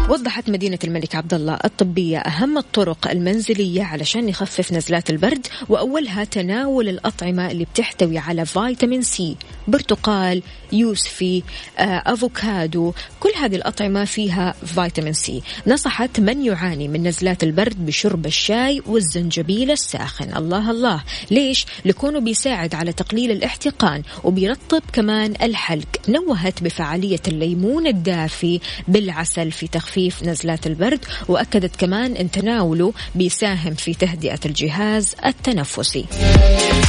وضحت 0.08 0.50
مدينة 0.50 0.78
الملك 0.84 1.14
عبد 1.14 1.34
الله 1.34 1.58
الطبية 1.64 2.18
أهم 2.18 2.58
الطرق 2.58 3.10
المنزلية 3.10 3.82
علشان 3.82 4.28
يخفف 4.28 4.72
نزلات 4.72 5.10
البرد 5.10 5.46
وأولها 5.68 6.24
تناول 6.24 6.88
الأطعمة 6.88 7.50
اللي 7.50 7.64
بتحتوي 7.64 8.18
على 8.18 8.46
فيتامين 8.46 9.02
سي. 9.02 9.36
برتقال 9.68 10.42
يوسفي 10.72 11.42
آه، 11.78 12.02
أفوكادو 12.06 12.92
كل 13.20 13.30
هذه 13.40 13.56
الأطعمة 13.56 14.04
فيها 14.04 14.54
فيتامين 14.66 15.12
سي. 15.12 15.42
نصحت 15.66 16.20
من 16.20 16.44
يعاني 16.44 16.88
من 16.88 17.08
نزلات 17.08 17.42
البرد 17.42 17.86
بشرب 17.86 18.26
الشاي 18.26 18.82
والزنجبيل 18.86 19.70
الساخن. 19.70 20.36
الله 20.36 20.70
الله. 20.70 21.02
ليش؟ 21.30 21.66
لكونه 21.84 22.20
بيساعد 22.20 22.74
على 22.74 22.92
تقليل 22.92 23.30
الاحتقان 23.30 24.02
وبيرطب 24.24 24.82
كمان 24.92 25.34
الحلق. 25.42 25.88
نوهت 26.08 26.62
بفعالية 26.62 27.22
الليمون 27.28 27.86
الدافي 27.86 28.60
بالعسل 28.88 29.52
في 29.52 29.66
تخفيف 29.68 30.22
نزلات 30.22 30.66
البرد 30.66 31.04
وأكدت 31.28 31.76
كمان 31.76 32.16
أن 32.16 32.30
تناوله 32.30 32.92
بيساهم 33.14 33.74
في 33.74 33.94
تهدئة 33.94 34.40
الجهاز 34.46 35.14
التنفسي. 35.26 36.04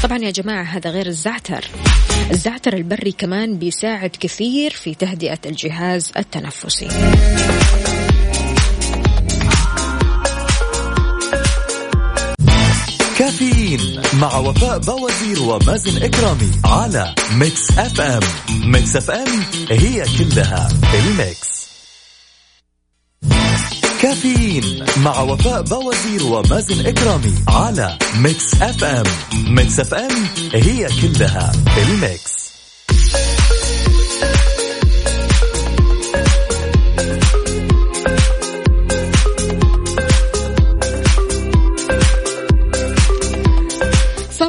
طبعا 0.03 0.17
يا 0.17 0.31
جماعة 0.31 0.63
هذا 0.63 0.89
غير 0.89 1.07
الزعتر. 1.07 1.65
الزعتر 2.31 2.73
البري 2.73 3.11
كمان 3.11 3.57
بيساعد 3.69 4.09
كثير 4.19 4.71
في 4.71 4.95
تهدئة 4.95 5.39
الجهاز 5.45 6.11
التنفسي. 6.17 6.87
كافيين 13.17 14.01
مع 14.13 14.37
وفاء 14.37 14.77
باوزير 14.77 15.41
ومازن 15.41 16.03
إكرامي 16.03 16.51
على 16.65 17.15
Mix 17.33 17.71
FM. 17.71 18.19
Mix 18.49 18.95
FM 18.95 19.43
هي 19.69 20.05
كلها 20.17 20.69
ال 20.93 21.09
mix. 21.09 21.69
كافيين 24.01 24.85
مع 24.97 25.21
وفاء 25.21 25.61
باوزير 25.61 26.23
ومازن 26.23 26.85
إكرامي 26.85 27.33
على 27.47 27.97
Mix 28.15 28.53
FM. 28.61 29.03
Mix 29.47 29.79
FM 29.79 30.27
هي 30.53 30.87
كلها 31.01 31.51
ال 31.77 31.89
mix. 31.89 32.38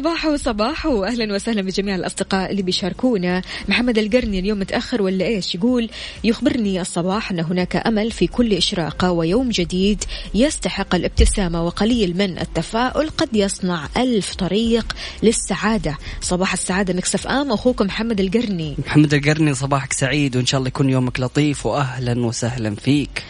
صباحو 0.01 0.37
صباحو 0.37 1.05
أهلا 1.05 1.35
وسهلا 1.35 1.63
بجميع 1.63 1.95
الأصدقاء 1.95 2.51
اللي 2.51 2.63
بيشاركونا. 2.63 3.43
محمد 3.69 3.99
القرني 3.99 4.39
اليوم 4.39 4.59
متأخر 4.59 5.03
ولا 5.03 5.25
إيش؟ 5.25 5.55
يقول 5.55 5.91
يخبرني 6.25 6.81
الصباح 6.81 7.31
أن 7.31 7.41
هناك 7.41 7.77
أمل 7.77 8.11
في 8.11 8.27
كل 8.27 8.53
اشراقه 8.53 9.11
ويوم 9.13 9.49
جديد 9.49 10.05
يستحق 10.35 10.95
الابتسامة 10.95 11.67
وقليل 11.67 12.17
من 12.17 12.39
التفاؤل. 12.39 13.09
قد 13.09 13.29
يصنع 13.37 13.89
ألف 13.97 14.35
طريق 14.35 14.97
للسعادة. 15.23 15.99
صباح 16.21 16.53
السعادة 16.53 16.95
مكسف 16.95 17.27
إم. 17.27 17.53
أخوكم 17.53 17.87
محمد 17.87 18.21
القرني. 18.21 18.77
محمد 18.87 19.15
القرني 19.15 19.55
صباحك 19.55 19.93
سعيد 19.93 20.37
وإن 20.37 20.47
شاء 20.47 20.59
الله 20.59 20.69
يكون 20.69 20.91
يومك 20.91 21.21
لطيف 21.21 21.67
وأهلا 21.67 22.27
وسهلا 22.27 22.75
فيك. 22.75 23.23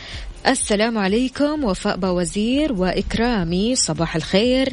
السلام 0.46 0.98
عليكم 0.98 1.64
وفاء 1.64 1.98
وزير 2.05 2.72
وإكرامي 2.72 3.76
صباح 3.76 4.16
الخير. 4.16 4.72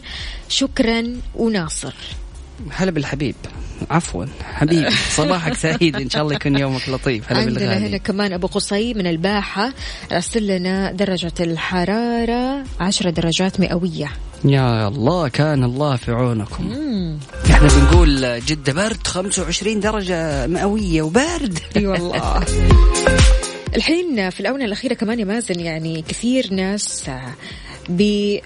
شكرا 0.49 1.03
وناصر. 1.35 1.93
هلا 2.71 2.91
بالحبيب. 2.91 3.35
عفوا 3.89 4.25
حبيبي 4.43 4.95
صباحك 5.15 5.53
سعيد. 5.53 5.95
إن 5.95 6.09
شاء 6.09 6.23
الله 6.23 6.35
يكون 6.35 6.57
يومك 6.57 6.89
لطيف. 6.89 7.31
هلا 7.31 7.39
عندنا 7.39 7.65
هنا 7.65 7.75
بالغالي 7.75 7.99
كمان 7.99 8.33
أبو 8.33 8.47
قصي 8.47 8.93
من 8.93 9.07
الباحة. 9.07 9.73
أرسل 10.11 10.47
لنا 10.47 10.91
درجة 10.91 11.33
الحرارة 11.39 12.63
10 12.79 13.09
درجات 13.09 13.59
مئوية. 13.59 14.11
يا 14.45 14.87
الله 14.87 15.27
كان 15.27 15.63
الله 15.63 15.95
في 15.95 16.11
عونكم. 16.11 16.71
إحنا 17.51 17.67
بنقول 17.67 18.39
جدة 18.45 18.73
برد 18.73 19.07
25 19.07 19.79
درجة 19.79 20.47
مئوية 20.47 21.01
وبارد. 21.01 21.59
أي 21.75 21.87
والله. 21.87 22.43
الحين 23.77 24.29
في 24.29 24.39
الآونة 24.39 24.65
الأخيرة 24.65 24.93
كمان 24.93 25.19
يا 25.19 25.25
مازن 25.25 25.59
يعني 25.59 26.01
كثير 26.01 26.53
ناس 26.53 27.09
بي 27.89 28.41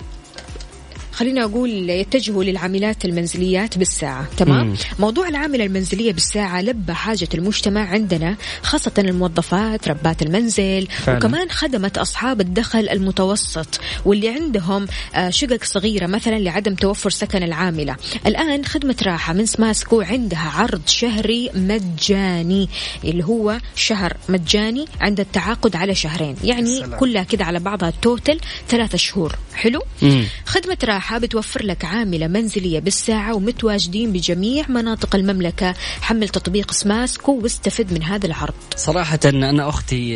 خلينا 1.11 1.43
أقول 1.43 1.89
يتجهوا 1.89 2.43
للعاملات 2.43 3.05
المنزليات 3.05 3.77
بالساعة 3.77 4.27
تمام 4.37 4.67
مم. 4.67 4.75
موضوع 4.99 5.27
العاملة 5.27 5.65
المنزلية 5.65 6.13
بالساعة 6.13 6.61
لبى 6.61 6.93
حاجة 6.93 7.29
المجتمع 7.33 7.81
عندنا 7.81 8.37
خاصة 8.63 8.91
الموظفات 8.97 9.87
ربات 9.87 10.21
المنزل 10.21 10.87
فعلا. 10.87 11.17
وكمان 11.17 11.49
خدمت 11.49 11.97
أصحاب 11.97 12.41
الدخل 12.41 12.89
المتوسط 12.89 13.79
واللي 14.05 14.29
عندهم 14.29 14.87
آه، 15.15 15.29
شقق 15.29 15.63
صغيرة 15.63 16.07
مثلا 16.07 16.39
لعدم 16.39 16.75
توفر 16.75 17.09
سكن 17.09 17.43
العاملة 17.43 17.95
الآن 18.27 18.65
خدمة 18.65 18.95
راحة 19.05 19.33
من 19.33 19.45
سماسكو 19.45 20.01
عندها 20.01 20.51
عرض 20.55 20.81
شهري 20.87 21.49
مجاني 21.55 22.69
اللي 23.03 23.25
هو 23.25 23.57
شهر 23.75 24.17
مجاني 24.29 24.85
عند 25.01 25.19
التعاقد 25.19 25.75
على 25.75 25.95
شهرين 25.95 26.35
يعني. 26.43 26.81
كلها 26.99 27.23
كده 27.23 27.45
على 27.45 27.59
بعضها 27.59 27.93
توتل 28.01 28.39
ثلاثة 28.69 28.97
شهور 28.97 29.35
حلو 29.53 29.81
مم. 30.01 30.23
خدمة 30.45 30.77
راحة 31.01 31.17
بتوفر 31.17 31.63
لك 31.63 31.85
عاملة 31.85 32.27
منزلية 32.27 32.79
بالساعة 32.79 33.35
ومتواجدين 33.35 34.11
بجميع 34.11 34.65
مناطق 34.69 35.15
المملكة. 35.15 35.73
حمل 36.01 36.29
تطبيق 36.29 36.71
سماسكو 36.71 37.39
واستفد 37.43 37.93
من 37.93 38.03
هذا 38.03 38.25
العرض. 38.25 38.53
صراحة 38.75 39.19
أنا 39.25 39.69
أختي 39.69 40.15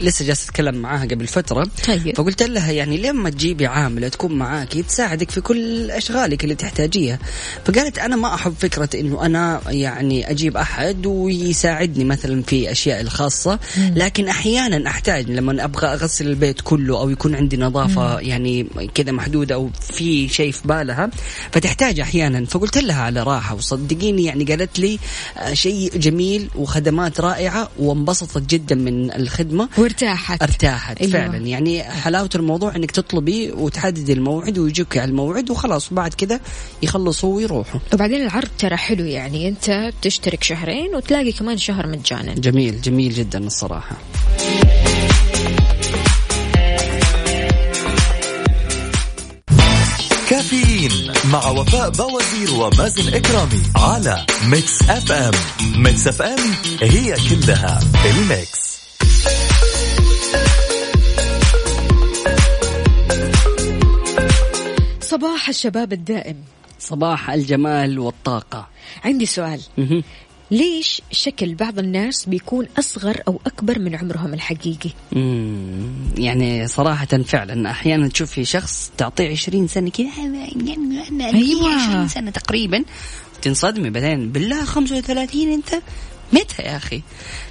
لسه 0.00 0.24
جالسة 0.26 0.44
أتكلم 0.50 0.74
معاها 0.74 1.04
قبل 1.04 1.26
فترة. 1.26 1.68
طيب. 1.86 2.16
فقلت 2.16 2.42
لها 2.42 2.72
يعني 2.72 2.98
لما 2.98 3.30
تجيبي 3.30 3.66
عاملة 3.66 4.08
تكون 4.08 4.32
معاكي 4.32 4.82
تساعدك 4.82 5.30
في 5.30 5.40
كل 5.40 5.90
أشغالك 5.90 6.44
اللي 6.44 6.54
تحتاجيها. 6.54 7.18
فقالت 7.64 7.98
أنا 7.98 8.16
ما 8.16 8.34
أحب 8.34 8.54
فكرة 8.58 8.88
إنه 8.94 9.26
أنا 9.26 9.60
يعني 9.68 10.30
أجيب 10.30 10.56
أحد 10.56 11.06
ويساعدني 11.06 12.04
مثلا 12.04 12.42
في 12.42 12.72
أشياء 12.72 13.00
الخاصة. 13.00 13.58
لكن 13.96 14.28
أحيانا 14.28 14.88
أحتاج 14.88 15.30
لما 15.30 15.64
أبغى 15.64 15.86
أغسل 15.86 16.26
البيت 16.28 16.60
كله 16.60 17.00
أو 17.00 17.10
يكون 17.10 17.34
عندي 17.34 17.56
نظافة 17.56 18.20
يعني 18.20 18.66
كذا 18.94 19.12
محدودة 19.12 19.54
أو 19.54 19.70
في 19.92 20.15
في 20.16 20.28
شيء 20.28 20.52
في 20.52 20.68
بالها 20.68 21.10
فتحتاج 21.52 22.00
أحيانا. 22.00 22.44
فقلت 22.44 22.78
لها 22.78 23.02
على 23.02 23.22
راحة 23.22 23.54
وصدقيني 23.54 24.24
يعني 24.24 24.44
قالت 24.44 24.78
لي 24.78 24.98
آه، 25.38 25.54
شيء 25.54 25.90
جميل 25.96 26.48
وخدمات 26.54 27.20
رائعة 27.20 27.68
وانبسطت 27.78 28.50
جدا 28.50 28.74
من 28.74 29.12
الخدمة. 29.12 29.68
وارتاحت. 29.78 30.42
ارتاحت 30.42 31.00
أيوة. 31.00 31.14
أيوة. 31.14 31.30
فعلا. 31.30 31.46
يعني 31.46 31.82
حلاوة 31.82 32.30
الموضوع 32.34 32.76
إنك 32.76 32.90
تطلبي 32.90 33.52
وتحددي 33.52 34.12
الموعد 34.12 34.58
ويجيك 34.58 34.98
على 34.98 35.10
الموعد 35.10 35.50
وخلاص 35.50 35.92
وبعد 35.92 36.14
كذا 36.14 36.40
يخلصوا 36.82 37.36
ويروحوا. 37.36 37.80
وبعدين 37.94 38.22
العرض 38.22 38.48
ترى 38.58 38.76
حلو 38.76 39.04
يعني 39.04 39.48
أنت 39.48 39.92
تشترك 40.02 40.42
شهرين 40.44 40.94
وتلاقي 40.94 41.32
كمان 41.32 41.58
شهر 41.58 41.86
مجانا. 41.86 42.34
جميل 42.34 42.80
جميل 42.80 43.12
جدا 43.14 43.38
الصراحة. 43.38 43.96
كافيين 50.46 51.12
مع 51.32 51.48
وفاء 51.48 51.90
باوزير 51.90 52.54
ومازن 52.54 53.14
إكرامي 53.14 53.62
على 53.76 54.26
Mix 54.48 54.82
FM. 54.82 55.32
Mix 55.76 56.06
FM 56.06 56.38
هي 56.82 57.16
كلها 57.30 57.80
ال 58.04 58.18
mix. 58.18 58.76
صباح 65.00 65.48
الشباب 65.48 65.92
الدائم. 65.92 66.36
صباح 66.78 67.30
الجمال 67.30 67.98
والطاقة. 67.98 68.68
عندي 69.04 69.26
سؤال. 69.26 69.60
ليش 70.50 71.02
شكل 71.12 71.54
بعض 71.54 71.78
الناس 71.78 72.26
بيكون 72.28 72.66
أصغر 72.78 73.22
أو 73.28 73.40
أكبر 73.46 73.78
من 73.78 73.96
عمرهم 73.96 74.34
الحقيقي؟ 74.34 74.90
يعني 76.18 76.68
صراحة 76.68 77.06
فعلا 77.06 77.70
أحيانا 77.70 78.08
تشوف 78.08 78.30
في 78.30 78.44
شخص 78.44 78.90
تعطيه 78.96 79.30
20 79.30 79.68
سنة 79.68 79.90
كذا 79.90 80.06
أيوة. 81.20 81.74
20 81.74 82.08
سنة 82.08 82.30
تقريبا. 82.30 82.84
تنصدمي 83.42 83.90
بعدين 83.90 84.32
بالله 84.32 84.64
35 84.64 85.52
أنت؟ 85.52 85.82
متى 86.32 86.62
يا 86.62 86.76
أخي؟ 86.76 87.02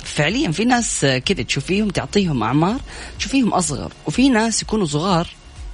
فعليا 0.04 0.52
في 0.52 0.66
ناس 0.66 1.06
كذا 1.26 1.44
تشوفيهم 1.44 1.90
تعطيهم 1.90 2.44
أعمار 2.44 2.80
تشوفيهم 3.20 3.54
أصغر 3.54 3.92
وفي 4.08 4.30
ناس 4.30 4.62
يكونوا 4.62 4.86
صغار 4.86 5.28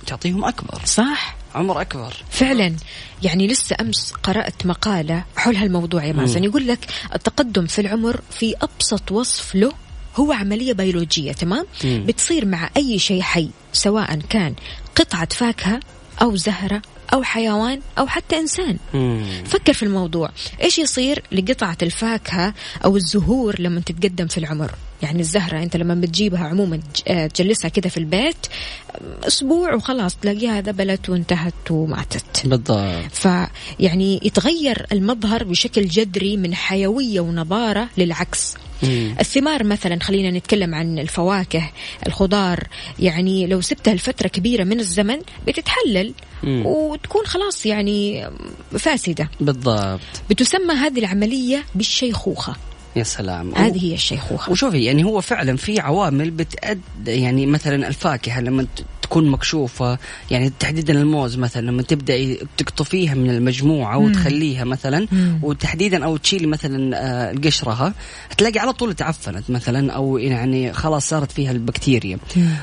تعطيهم 0.07 0.45
أكبر. 0.45 0.81
صح. 0.85 1.40
عمر 1.55 1.81
أكبر. 1.81 2.13
فعلا. 2.29 2.75
يعني 3.23 3.47
لسه 3.47 3.75
أمس 3.81 4.13
قرأت 4.23 4.65
مقالة 4.65 5.23
حول 5.35 5.55
هالموضوع 5.55 6.05
يا 6.05 6.13
مازن. 6.13 6.43
يقول 6.43 6.67
لك 6.67 6.79
التقدم 7.15 7.65
في 7.65 7.81
العمر 7.81 8.21
في 8.31 8.55
أبسط 8.61 9.11
وصف 9.11 9.55
له 9.55 9.71
هو 10.15 10.31
عملية 10.31 10.73
بيولوجية 10.73 11.31
تمام؟ 11.31 11.65
مم. 11.83 12.03
بتصير 12.07 12.45
مع 12.45 12.69
أي 12.77 12.99
شيء 12.99 13.21
حي 13.21 13.49
سواء 13.73 14.19
كان 14.29 14.55
قطعة 14.95 15.29
فاكهة 15.29 15.79
أو 16.21 16.35
زهرة 16.35 16.81
أو 17.13 17.23
حيوان 17.23 17.81
أو 17.97 18.07
حتى 18.07 18.39
إنسان. 18.39 18.77
مم. 18.93 19.43
فكر 19.45 19.73
في 19.73 19.83
الموضوع. 19.83 20.29
إيش 20.61 20.79
يصير 20.79 21.23
لقطعة 21.31 21.77
الفاكهة 21.81 22.53
أو 22.85 22.97
الزهور 22.97 23.61
لما 23.61 23.79
تتقدم 23.79 24.27
في 24.27 24.37
العمر؟ 24.37 24.71
يعني 25.03 25.19
الزهرة 25.19 25.63
أنت 25.63 25.77
لما 25.77 25.95
بتجيبها 25.95 26.43
عموما 26.43 26.79
آه، 27.07 27.27
تجلسها 27.27 27.69
كده 27.69 27.89
في 27.89 27.97
البيت 27.97 28.47
أسبوع 29.23 29.73
وخلاص 29.73 30.15
تلاقيها 30.15 30.61
ذبلت 30.61 31.09
وانتهت 31.09 31.71
وماتت. 31.71 32.47
بالضبط. 32.47 33.11
فيعني 33.11 34.19
يتغير 34.23 34.85
المظهر 34.91 35.43
بشكل 35.43 35.87
جذري 35.87 36.37
من 36.37 36.55
حيوية 36.55 37.19
ونضارة 37.19 37.89
للعكس. 37.97 38.55
مم. 38.83 39.15
الثمار 39.19 39.63
مثلا 39.63 39.99
خلينا 39.99 40.37
نتكلم 40.37 40.75
عن 40.75 40.99
الفواكه 40.99 41.71
الخضار 42.07 42.67
يعني 42.99 43.47
لو 43.47 43.61
سبتها 43.61 43.93
لفترة 43.93 44.27
كبيرة 44.27 44.63
من 44.63 44.79
الزمن 44.79 45.17
بتتحلل 45.47 46.13
مم. 46.43 46.65
وتكون 46.65 47.25
خلاص 47.25 47.65
يعني 47.65 48.29
فاسدة. 48.79 49.29
بالضبط. 49.39 49.99
بتسمى 50.29 50.73
هذه 50.73 50.99
العملية 50.99 51.63
بالشيخوخة. 51.75 52.55
يا 52.95 53.03
سلام. 53.03 53.55
هذه 53.55 53.85
هي 53.85 53.93
الشيخوخة. 53.93 54.51
وشوفي 54.51 54.83
يعني 54.83 55.03
هو 55.03 55.21
فعلا 55.21 55.57
في 55.57 55.79
عوامل 55.79 56.31
بتأد 56.31 56.81
يعني 57.07 57.45
مثلا 57.45 57.87
الفاكهة 57.87 58.41
لما 58.41 58.67
تكون 59.11 59.29
مكشوفه 59.29 59.97
يعني 60.31 60.51
تحديدا 60.59 60.93
الموز 60.93 61.37
مثلا 61.37 61.65
لما 61.65 61.81
تبداي 61.81 62.39
تقطفيها 62.57 63.13
من 63.13 63.29
المجموعة 63.29 63.97
وتخليها 63.97 64.63
مثلا 64.63 65.07
مم. 65.11 65.39
وتحديدا 65.43 66.05
أو 66.05 66.17
تشيلي 66.17 66.47
مثلا 66.47 66.95
آه، 66.95 67.35
قشرها 67.45 67.93
هتلاقي 68.29 68.59
على 68.59 68.73
طول 68.73 68.93
تعفنت 68.93 69.49
مثلا 69.49 69.91
أو 69.91 70.17
يعني 70.17 70.73
خلاص 70.73 71.09
صارت 71.09 71.31
فيها 71.31 71.51
البكتيريا. 71.51 72.17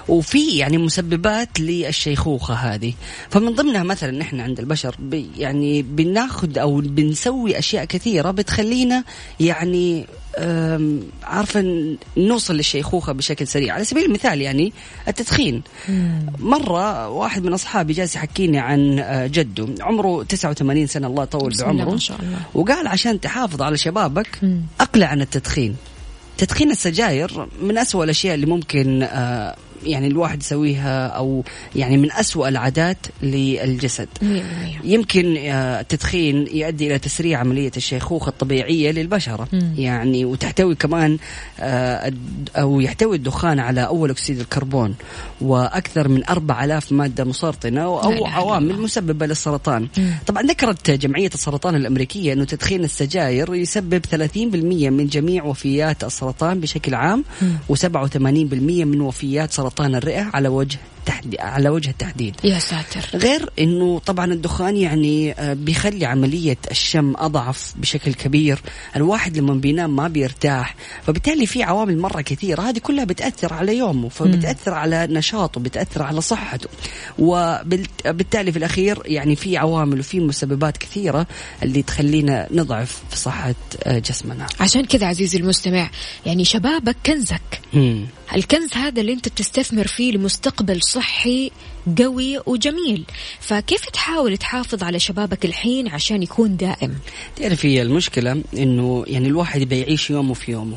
وفي 0.08 0.56
يعني 0.56 0.78
مسببات 0.78 1.60
للشيخوخة 1.60 2.54
هذه. 2.54 2.92
فمن 3.30 3.54
ضمنها 3.54 3.82
مثلا 3.82 4.10
نحن 4.10 4.40
عند 4.40 4.58
البشر 4.58 4.96
يعني 5.38 5.82
بناخذ 5.82 6.58
أو 6.58 6.80
بنسوي 6.80 7.58
أشياء 7.58 7.84
كثيرة 7.84 8.30
بتخلينا 8.30 9.04
يعني 9.40 10.06
عارفة 11.24 11.86
نوصل 12.16 12.56
للشيخوخة 12.56 13.12
بشكل 13.12 13.46
سريع. 13.46 13.74
على 13.74 13.84
سبيل 13.84 14.04
المثال 14.04 14.40
يعني 14.40 14.72
التدخين. 15.08 15.62
مرة 16.38 17.08
واحد 17.08 17.44
من 17.44 17.52
أصحابي 17.52 17.92
جالس 17.92 18.16
يحكيني 18.16 18.58
عن 18.58 18.98
آه، 18.98 19.26
جده. 19.26 19.68
عمره 19.80 20.22
89 20.22 20.86
سنة 20.86 21.06
الله 21.06 21.22
يطول 21.22 21.52
بعمره. 21.60 21.90
ما 21.90 21.98
شاء 21.98 22.20
الله. 22.20 22.38
وقال 22.54 22.86
عشان 22.86 23.20
تحافظ 23.20 23.62
على 23.62 23.76
شبابك 23.76 24.38
مم. 24.42 24.62
أقلع 24.80 25.06
عن 25.06 25.20
التدخين. 25.20 25.76
تدخين 26.38 26.70
السجاير 26.70 27.46
من 27.62 27.78
أسوأ 27.78 28.04
الأشياء 28.04 28.34
اللي 28.34 28.46
ممكن 28.46 29.02
آه، 29.02 29.56
يعني 29.84 30.06
الواحد 30.06 30.42
يسويها 30.42 31.06
أو 31.06 31.44
يعني 31.76 31.96
من 31.96 32.12
أسوأ 32.12 32.48
العادات 32.48 32.98
للجسد. 33.22 34.08
يمكن 34.84 35.36
آه، 35.36 35.80
التدخين 35.80 36.46
يؤدي 36.52 36.86
إلى 36.86 36.98
تسريع 36.98 37.38
عملية 37.38 37.70
الشيخوخة 37.76 38.28
الطبيعية 38.28 38.90
للبشرة 38.90 39.48
مم. 39.52 39.74
يعني 39.78 40.24
وتحتوي 40.24 40.74
كمان 40.74 41.18
آه، 41.60 42.12
أو 42.56 42.80
يحتوي 42.80 43.16
الدخان 43.16 43.58
على 43.60 43.86
أول 43.86 44.10
أكسيد 44.10 44.40
الكربون 44.40 44.94
وأكثر 45.40 46.08
من 46.08 46.22
4000 46.28 46.92
مادة 46.92 47.24
مسرطنة 47.24 47.80
أو 47.82 48.26
عوامل. 48.26 48.80
مسببة 48.80 49.26
للسرطان 49.26 49.88
مم. 49.98 50.12
طبعا 50.26 50.42
ذكرت 50.42 50.90
جمعية 50.90 51.30
السرطان 51.34 51.74
الأمريكية 51.74 52.32
أنه 52.32 52.44
تدخين 52.44 52.84
السجاير 52.84 53.54
يسبب 53.54 54.02
30% 54.06 54.90
من 54.90 55.06
جميع 55.06 55.44
وفيات 55.44 56.04
السرطان 56.04 56.60
بشكل 56.60 56.94
عام 56.94 57.24
و87% 57.72 58.16
من 58.18 59.00
وفيات 59.00 59.52
سرطان 59.52 59.67
الرئة 59.80 60.30
على 60.34 60.48
وجه 60.48 60.78
تحدي 61.06 61.40
على 61.40 61.68
وجه 61.68 61.90
التحديد. 61.90 62.36
يا 62.44 62.58
ساتر. 62.58 63.18
غير 63.18 63.50
إنه 63.58 63.98
طبعا 63.98 64.32
الدخان 64.32 64.76
يعني 64.76 65.32
آه، 65.32 65.54
بيخلي 65.54 66.06
عملية 66.06 66.56
الشم 66.70 67.14
أضعف 67.16 67.74
بشكل 67.76 68.14
كبير، 68.14 68.60
الواحد 68.96 69.38
لما 69.38 69.54
بينام 69.54 69.96
ما 69.96 70.08
بيرتاح، 70.08 70.76
فبالتالي 71.06 71.46
في 71.46 71.62
عوامل 71.62 71.98
مرة 71.98 72.20
كثيرة. 72.20 72.62
هذه 72.62 72.78
كلها 72.78 73.04
بتأثر 73.04 73.52
على 73.52 73.76
يومه، 73.76 74.08
فبتأثر 74.08 74.74
على 74.74 75.06
نشاطه، 75.10 75.60
بتأثر 75.60 76.02
على 76.02 76.20
صحته، 76.20 76.68
وبالتالي 77.18 78.52
في 78.52 78.58
الأخير 78.58 79.02
يعني 79.04 79.36
في 79.36 79.56
عوامل 79.56 79.98
وفي 80.00 80.20
مسببات 80.20 80.76
كثيرة 80.76 81.26
اللي 81.62 81.82
تخلينا 81.82 82.48
نضعف 82.50 83.02
في 83.10 83.16
صحة 83.16 83.54
آه، 83.82 83.98
جسمنا. 83.98 84.46
عشان 84.60 84.84
كذا 84.84 85.06
عزيزي 85.06 85.38
المستمع 85.38 85.90
يعني 86.26 86.44
شبابك 86.44 86.96
كنزك. 87.06 87.60
مم. 87.72 88.06
الكنز 88.34 88.74
هذا 88.74 89.00
اللي 89.00 89.12
انت 89.12 89.28
بتستثمر 89.28 89.86
فيه 89.86 90.12
لمستقبل 90.12 90.82
صحي 90.82 91.50
قوي 91.98 92.38
وجميل. 92.46 93.04
فكيف 93.40 93.84
تحاول 93.90 94.36
تحافظ 94.36 94.82
على 94.82 94.98
شبابك 94.98 95.44
الحين 95.44 95.88
عشان 95.88 96.22
يكون 96.22 96.56
دائم؟ 96.56 96.94
تعرفي 97.36 97.82
المشكلة 97.82 98.42
إنه 98.54 99.04
يعني 99.06 99.28
الواحد 99.28 99.60
يبي 99.60 99.80
يعيش 99.80 100.10
يومه 100.10 100.34
في 100.34 100.52
يومه. 100.52 100.76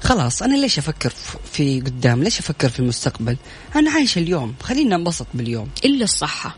خلاص 0.00 0.42
أنا 0.42 0.56
ليش 0.56 0.78
أفكر 0.78 1.12
في 1.52 1.80
قدام؟ 1.80 2.22
ليش 2.22 2.38
أفكر 2.38 2.68
في 2.68 2.80
المستقبل؟ 2.80 3.36
أنا 3.76 3.90
عايش 3.90 4.18
اليوم 4.18 4.54
خلينا 4.62 4.96
انبسط 4.96 5.26
باليوم. 5.34 5.68
إلا 5.84 6.04
الصحة. 6.04 6.56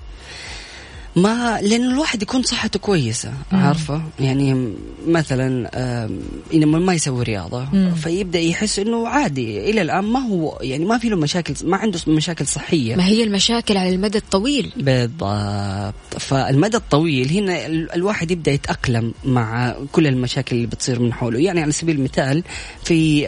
ما 1.16 1.60
لأن 1.62 1.90
الواحد 1.90 2.22
يكون 2.22 2.42
صحته 2.42 2.78
كويسة 2.78 3.32
عارفة؟ 3.52 4.02
يعني 4.20 4.72
مثلا 5.08 5.70
انما 6.54 6.78
ما 6.78 6.94
يسوي 6.94 7.22
رياضة 7.24 7.66
مم. 7.72 7.94
فيبدأ 7.94 8.38
يحس 8.38 8.78
إنه 8.78 9.08
عادي. 9.08 9.70
إلى 9.70 9.82
الآن 9.82 10.04
ما 10.04 10.20
هو 10.20 10.58
يعني 10.62 10.84
ما 10.84 10.98
في 10.98 11.08
له 11.08 11.16
مشاكل 11.16 11.54
ما 11.64 11.76
عنده 11.76 11.98
مشاكل 12.06 12.46
صحية. 12.46 12.94
ما 12.96 13.04
هي 13.06 13.24
المشاكل 13.24 13.76
على 13.76 13.94
المدى 13.94 14.18
الطويل. 14.18 14.72
بالضبط. 14.76 15.94
فالمدى 16.18 16.76
الطويل 16.76 17.28
هنا 17.30 17.66
ال- 17.66 17.92
الواحد 17.92 18.30
يبدأ 18.30 18.52
يتأقلم 18.52 19.14
مع 19.24 19.74
كل 19.92 20.06
المشاكل 20.06 20.56
اللي 20.56 20.66
بتصير 20.66 21.00
من 21.00 21.12
حوله. 21.12 21.38
يعني 21.40 21.60
على 21.62 21.72
سبيل 21.72 21.96
المثال 21.96 22.42
في 22.84 23.26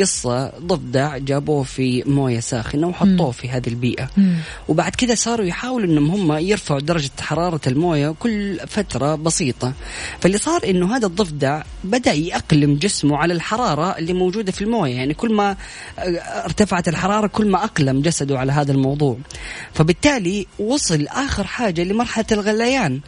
قصة 0.00 0.52
ضفدع 0.60 1.16
جابوه 1.18 1.62
في 1.62 2.02
موية 2.06 2.40
ساخنة 2.40 2.86
وحطوه 2.86 3.30
في 3.30 3.48
هذه 3.48 3.68
البيئة. 3.68 4.10
وبعد 4.68 4.94
كذا 4.94 5.14
صاروا 5.14 5.46
يحاولوا 5.46 5.86
إنهم 5.86 6.10
هم 6.10 6.38
يرفعوا 6.38 6.69
درجة 6.78 7.10
حرارة 7.20 7.60
الموية 7.66 8.14
كل 8.18 8.60
فترة 8.66 9.14
بسيطة. 9.14 9.72
فاللي 10.20 10.38
صار 10.38 10.60
إنه 10.64 10.96
هذا 10.96 11.06
الضفدع 11.06 11.62
بدأ 11.84 12.12
يأقلم 12.12 12.74
جسمه 12.74 13.16
على 13.16 13.34
الحرارة 13.34 13.98
اللي 13.98 14.12
موجودة 14.12 14.52
في 14.52 14.62
الموية. 14.62 14.94
يعني 14.94 15.14
كل 15.14 15.34
ما 15.34 15.56
ارتفعت 16.44 16.88
الحرارة 16.88 17.26
كل 17.26 17.48
ما 17.48 17.64
أقلم 17.64 18.00
جسده 18.00 18.38
على 18.38 18.52
هذا 18.52 18.72
الموضوع. 18.72 19.18
فبالتالي 19.74 20.46
وصل 20.58 21.06
آخر 21.06 21.44
حاجة 21.44 21.84
لمرحلة 21.84 22.26
الغليان. 22.32 23.00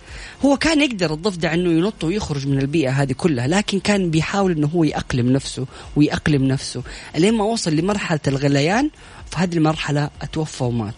هو 0.45 0.57
كان 0.57 0.81
يقدر 0.81 1.15
الضفدع 1.15 1.55
إنه 1.55 1.71
ينط 1.71 2.05
ويخرج 2.05 2.47
من 2.47 2.59
البيئة 2.59 2.91
هذه 2.91 3.13
كلها 3.13 3.47
لكن 3.47 3.81
كان 3.81 4.11
بيحاول 4.11 4.53
إنه 4.53 4.67
هو 4.67 4.85
يأقلم 4.85 5.33
نفسه 5.33 5.67
ويأقلم 5.97 6.45
نفسه. 6.45 6.83
لين 7.17 7.35
ما 7.35 7.45
وصل 7.45 7.73
لمرحلة 7.73 8.21
الغليان 8.29 8.91
في 9.31 9.37
هذه 9.37 9.57
المرحلة 9.57 10.11
أتوفى 10.23 10.65
ومات. 10.65 10.95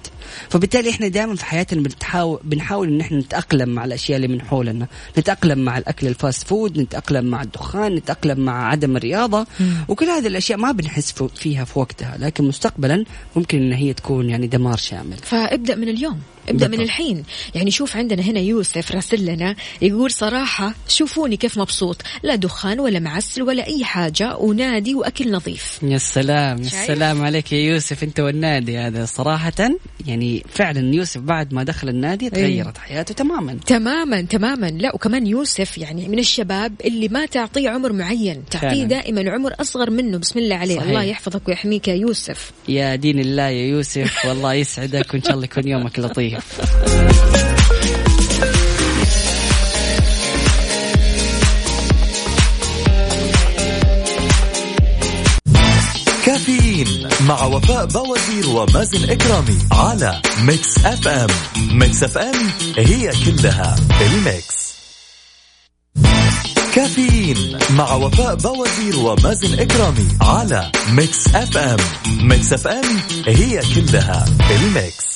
فبالتالي 0.48 0.90
إحنا 0.90 1.08
دائما 1.08 1.36
في 1.36 1.44
حياتنا 1.44 1.82
بنحاول 1.82 2.40
بنحاول 2.44 2.88
إن 2.88 3.00
إحنا 3.00 3.18
نتأقلم 3.18 3.68
مع 3.68 3.84
الأشياء 3.84 4.16
اللي 4.16 4.28
من 4.28 4.42
حولنا. 4.42 4.86
نتأقلم 5.18 5.58
مع 5.58 5.78
الأكل 5.78 6.06
ال 6.06 6.14
fast 6.14 6.46
food 6.46 6.78
نتأقلم 6.78 7.24
مع 7.24 7.42
الدخان 7.42 7.94
نتأقلم 7.94 8.40
مع 8.40 8.68
عدم 8.68 8.96
الرياضة. 8.96 9.46
وكل 9.88 10.06
هذه 10.06 10.26
الأشياء 10.26 10.58
ما 10.58 10.72
بنحس 10.72 11.12
فيها 11.34 11.64
في 11.64 11.78
وقتها 11.78 12.16
لكن 12.18 12.44
مستقبلا 12.44 13.04
ممكن 13.36 13.58
إن 13.58 13.72
هي 13.72 13.92
تكون 13.92 14.30
يعني 14.30 14.46
دمار 14.46 14.76
شامل. 14.76 15.16
فابدأ 15.16 15.74
من 15.74 15.88
اليوم 15.88 16.20
ابدأ 16.48 16.68
من 16.68 16.80
الحين. 16.80 17.24
يعني 17.54 17.70
شوف 17.70 17.96
عندنا 17.96 18.22
هنا 18.22 18.40
يوسف 18.40 18.92
راسل 18.92 19.24
لنا 19.24 19.56
يقول 19.82 20.10
صراحة 20.10 20.74
شوفوني 20.88 21.36
كيف 21.36 21.58
مبسوط. 21.58 22.02
لا 22.22 22.34
دخان 22.34 22.80
ولا 22.80 22.98
معسل 22.98 23.42
ولا 23.42 23.66
أي 23.66 23.84
حاجة 23.84 24.36
ونادي 24.36 24.94
وأكل 24.94 25.32
نظيف. 25.32 25.78
يا 25.82 25.98
سلام 25.98 26.62
يا 26.62 26.68
سلام 26.68 27.22
عليك 27.22 27.52
يا 27.52 27.58
يوسف 27.58 28.02
أنت 28.04 28.20
والنادي 28.20 28.78
هذا 28.78 29.04
صراحة 29.04 29.70
يعني 30.06 30.13
فعلا 30.48 30.94
يوسف 30.94 31.20
بعد 31.20 31.54
ما 31.54 31.62
دخل 31.62 31.88
النادي 31.88 32.30
تغيرت 32.30 32.76
أيه. 32.76 32.84
حياته 32.84 33.14
تماما. 33.14 33.58
تماما 33.66 34.22
تماما. 34.22 34.66
لا 34.66 34.94
وكمان 34.94 35.26
يوسف 35.26 35.78
يعني 35.78 36.08
من 36.08 36.18
الشباب 36.18 36.72
اللي 36.84 37.08
ما 37.08 37.26
تعطيه 37.26 37.70
عمر 37.70 37.92
معين 37.92 38.42
تعطيه 38.50 38.84
دائما 38.84 39.30
عمر 39.30 39.54
أصغر 39.60 39.90
منه 39.90 40.18
بسم 40.18 40.38
الله 40.38 40.56
عليه. 40.56 40.76
صحيح. 40.76 40.88
الله 40.88 41.02
يحفظك 41.02 41.48
ويحميك 41.48 41.88
يا 41.88 41.94
يوسف. 41.94 42.52
يا 42.68 42.94
دين 42.94 43.18
الله 43.18 43.48
يا 43.48 43.66
يوسف. 43.66 44.18
والله 44.28 44.54
يسعدك 44.54 45.14
وإن 45.14 45.22
شاء 45.22 45.32
الله 45.34 45.44
يكون 45.44 45.68
يومك 45.68 45.98
لطيف. 45.98 46.60
كافيين 56.74 57.08
مع 57.20 57.44
وفاء 57.44 57.86
باوزير 57.86 58.48
ومازن 58.48 59.10
إكرامي 59.10 59.58
على 59.72 60.22
Mix 60.42 60.78
FM. 60.78 61.26
Mix 61.70 62.02
FM 62.02 62.50
هي 62.76 63.12
كلها 63.24 63.76
ال 64.00 64.15
mix. 64.15 64.74
كافيين 66.74 67.58
مع 67.70 67.94
وفاء 67.94 68.34
باوزير 68.34 68.98
ومازن 68.98 69.60
إكرامي 69.60 70.08
على 70.20 70.70
Mix 70.90 71.28
FM. 71.34 71.76
Mix 72.06 72.52
FM 72.52 73.00
هي 73.26 73.60
كلها 73.74 74.24
ال 74.50 74.63
mix. 74.63 75.14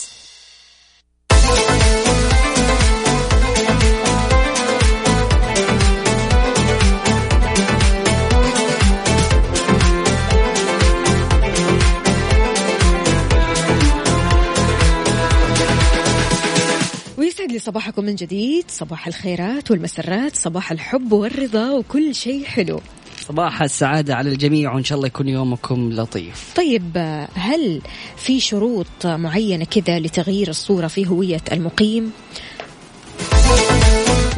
لي 17.53 17.59
صباحكم 17.59 18.05
من 18.05 18.15
جديد. 18.15 18.65
صباح 18.69 19.07
الخيرات 19.07 19.71
والمسرات 19.71 20.37
صباح 20.37 20.73
الحب 20.73 21.13
والرضا 21.13 21.71
وكل 21.71 22.15
شيء 22.15 22.45
حلو. 22.45 22.81
صباح 23.21 23.63
السعادة 23.63 24.15
على 24.15 24.31
الجميع 24.31 24.75
وإن 24.75 24.85
شاء 24.85 24.97
الله 24.97 25.07
يكون 25.07 25.29
يومكم 25.29 25.93
لطيف. 25.93 26.53
طيب 26.57 26.97
هل 27.35 27.81
في 28.17 28.41
شروط 28.41 29.07
معينة 29.07 29.65
كذا 29.65 29.99
لتغيير 29.99 30.49
الصورة 30.49 30.87
في 30.87 31.07
هوية 31.07 31.41
المقيم؟ 31.53 32.13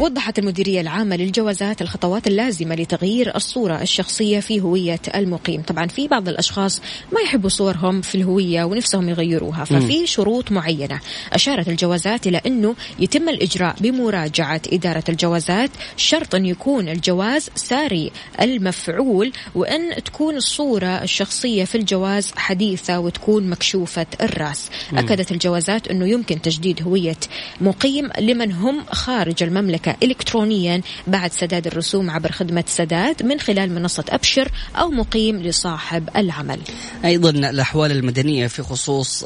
وضحت 0.01 0.39
المديرية 0.39 0.81
العامة 0.81 1.17
للجوازات 1.17 1.83
الخطوات 1.83 2.27
اللازمة 2.27 2.75
لتغيير 2.75 3.37
الصورة 3.37 3.83
الشخصية 3.83 4.41
في 4.41 4.61
هوية 4.61 5.01
المقيم. 5.15 5.63
طبعا 5.63 5.87
في 5.87 6.09
بعض 6.09 6.29
الأشخاص 6.29 6.81
ما 7.13 7.21
يحبوا 7.21 7.49
صورهم 7.49 8.01
في 8.01 8.15
الهوية 8.15 8.65
ونفسهم 8.65 9.09
يغيروها 9.09 9.65
ففي 9.65 10.07
شروط 10.07 10.53
معينة. 10.53 11.01
أشارت 11.33 11.69
الجوازات 11.69 12.27
إلى 12.27 12.41
أنه 12.47 12.75
يتم 12.99 13.29
الإجراء 13.29 13.77
بمراجعة 13.81 14.61
إدارة 14.73 15.05
الجوازات 15.09 15.71
شرط 15.97 16.35
أن 16.35 16.47
يكون 16.47 16.89
الجواز 16.89 17.51
ساري 17.55 18.11
المفعول 18.41 19.33
وأن 19.55 20.05
تكون 20.05 20.37
الصورة 20.37 21.03
الشخصية 21.03 21.65
في 21.65 21.75
الجواز 21.75 22.33
حديثة 22.37 22.99
وتكون 22.99 23.51
مكشوفة 23.51 24.07
الرأس. 24.23 24.71
أكدت 24.93 25.33
الجوازات 25.33 25.89
أنه 25.89 26.09
يمكن 26.09 26.43
تجديد 26.43 26.83
هوية 26.83 27.17
مقيم 27.61 28.11
لمن 28.19 28.53
هم 28.53 28.85
خارج 28.91 29.43
المملكة 29.43 29.90
إلكترونيا 30.03 30.81
بعد 31.07 31.33
سداد 31.33 31.67
الرسوم 31.67 32.11
عبر 32.11 32.33
خدمة 32.33 32.65
سداد 32.67 33.23
من 33.23 33.41
خلال 33.41 33.75
منصة 33.75 34.05
أبشر 34.09 34.49
أو 34.77 34.91
مقيم 34.91 35.43
لصاحب 35.43 36.09
العمل 36.17 36.61
أيضا 37.05 37.31
الأحوال 37.31 37.93
المدنية 37.93 38.47
في 38.47 38.63
خصوص 38.63 39.25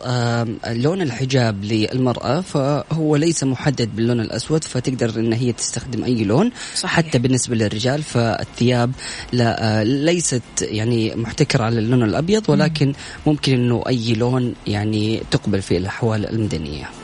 لون 0.67 1.03
الحجاب 1.03 1.65
للمرأة 1.65 2.41
فهو 2.41 3.17
ليس 3.17 3.45
محدد 3.45 3.97
باللون 3.97 4.21
الأسود 4.21 4.65
فتقدر 4.65 5.21
أن 5.21 5.33
هي 5.33 5.53
تستخدم 5.53 6.05
أي 6.05 6.25
لون 6.25 6.51
صحيح. 6.77 6.97
حتى 6.97 7.19
بالنسبة 7.19 7.57
للرجال 7.57 8.03
فالثياب 8.03 8.93
لا 9.33 9.81
آه، 9.81 9.83
ليست 9.83 10.43
يعني 10.61 11.15
محتكرة 11.15 11.65
على 11.65 11.79
اللون 11.79 12.03
الأبيض 12.03 12.51
ولكن 12.51 12.93
ممكن 13.27 13.53
أنه 13.53 13.83
أي 13.89 14.15
لون 14.15 14.55
يعني 14.67 15.23
تقبل 15.31 15.63
في 15.63 15.77
الأحوال 15.77 16.29
المدنية 16.29 17.04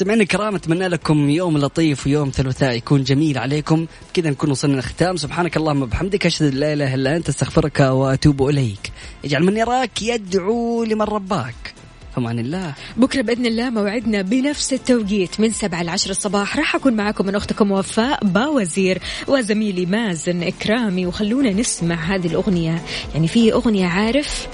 سمعنا 0.00 0.22
الكرام 0.22 0.54
أتمنى 0.54 0.88
لكم 0.88 1.30
يوم 1.30 1.58
لطيف 1.58 2.06
ويوم 2.06 2.30
ثلاثاء 2.30 2.76
يكون 2.76 3.04
جميل 3.04 3.38
عليكم. 3.38 3.86
كذا 4.14 4.30
نكون 4.30 4.50
وصلنا 4.50 4.78
الختام 4.78 5.16
سبحانك 5.16 5.56
اللهم 5.56 5.82
وبحمدك 5.82 6.26
أشهد 6.26 6.52
أن 6.52 6.58
لا 6.58 6.72
إله 6.72 6.94
إلا 6.94 7.16
أنت 7.16 7.28
أستغفرك 7.28 7.80
وأتوب 7.80 8.48
إليك. 8.48 8.92
اجعل 9.24 9.44
من 9.44 9.56
يراك 9.56 10.02
يدعو 10.02 10.84
لمن 10.84 11.02
رباك. 11.02 11.74
فمان 12.16 12.38
الله. 12.38 12.74
بكرة 12.96 13.22
بإذن 13.22 13.46
الله 13.46 13.70
موعدنا 13.70 14.22
بنفس 14.22 14.72
التوقيت 14.72 15.40
من 15.40 15.50
سبعة 15.50 15.82
لعشر 15.82 16.10
الصباح. 16.10 16.56
راح 16.56 16.74
أكون 16.74 16.92
معكم 16.92 17.26
من 17.26 17.34
أختكم 17.34 17.70
وفاء 17.70 18.24
باوزير 18.24 18.98
وزميلي 19.28 19.86
مازن 19.86 20.42
إكرامي. 20.42 21.06
وخلونا 21.06 21.50
نسمع 21.50 21.94
هذه 21.94 22.26
الأغنية. 22.26 22.82
يعني 23.14 23.28
في 23.28 23.52
أغنية 23.52 23.86
عارف 23.86 24.48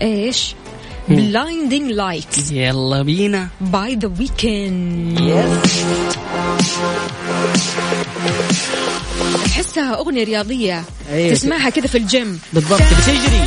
إيش؟ 0.00 0.54
Blinding 1.10 1.92
Lights 1.92 2.50
يلا 2.52 3.02
بينا. 3.02 3.48
by 3.60 3.94
The 3.94 4.12
Weeknd 4.20 5.18
تحسها 9.44 9.94
أغنية 9.94 10.24
رياضية. 10.24 10.84
أيه. 11.12 11.32
تسمعها 11.32 11.70
كذا 11.70 11.86
في 11.86 11.98
الجيم. 11.98 12.40
بالضبط. 12.52 12.82
بتجري. 12.82 13.40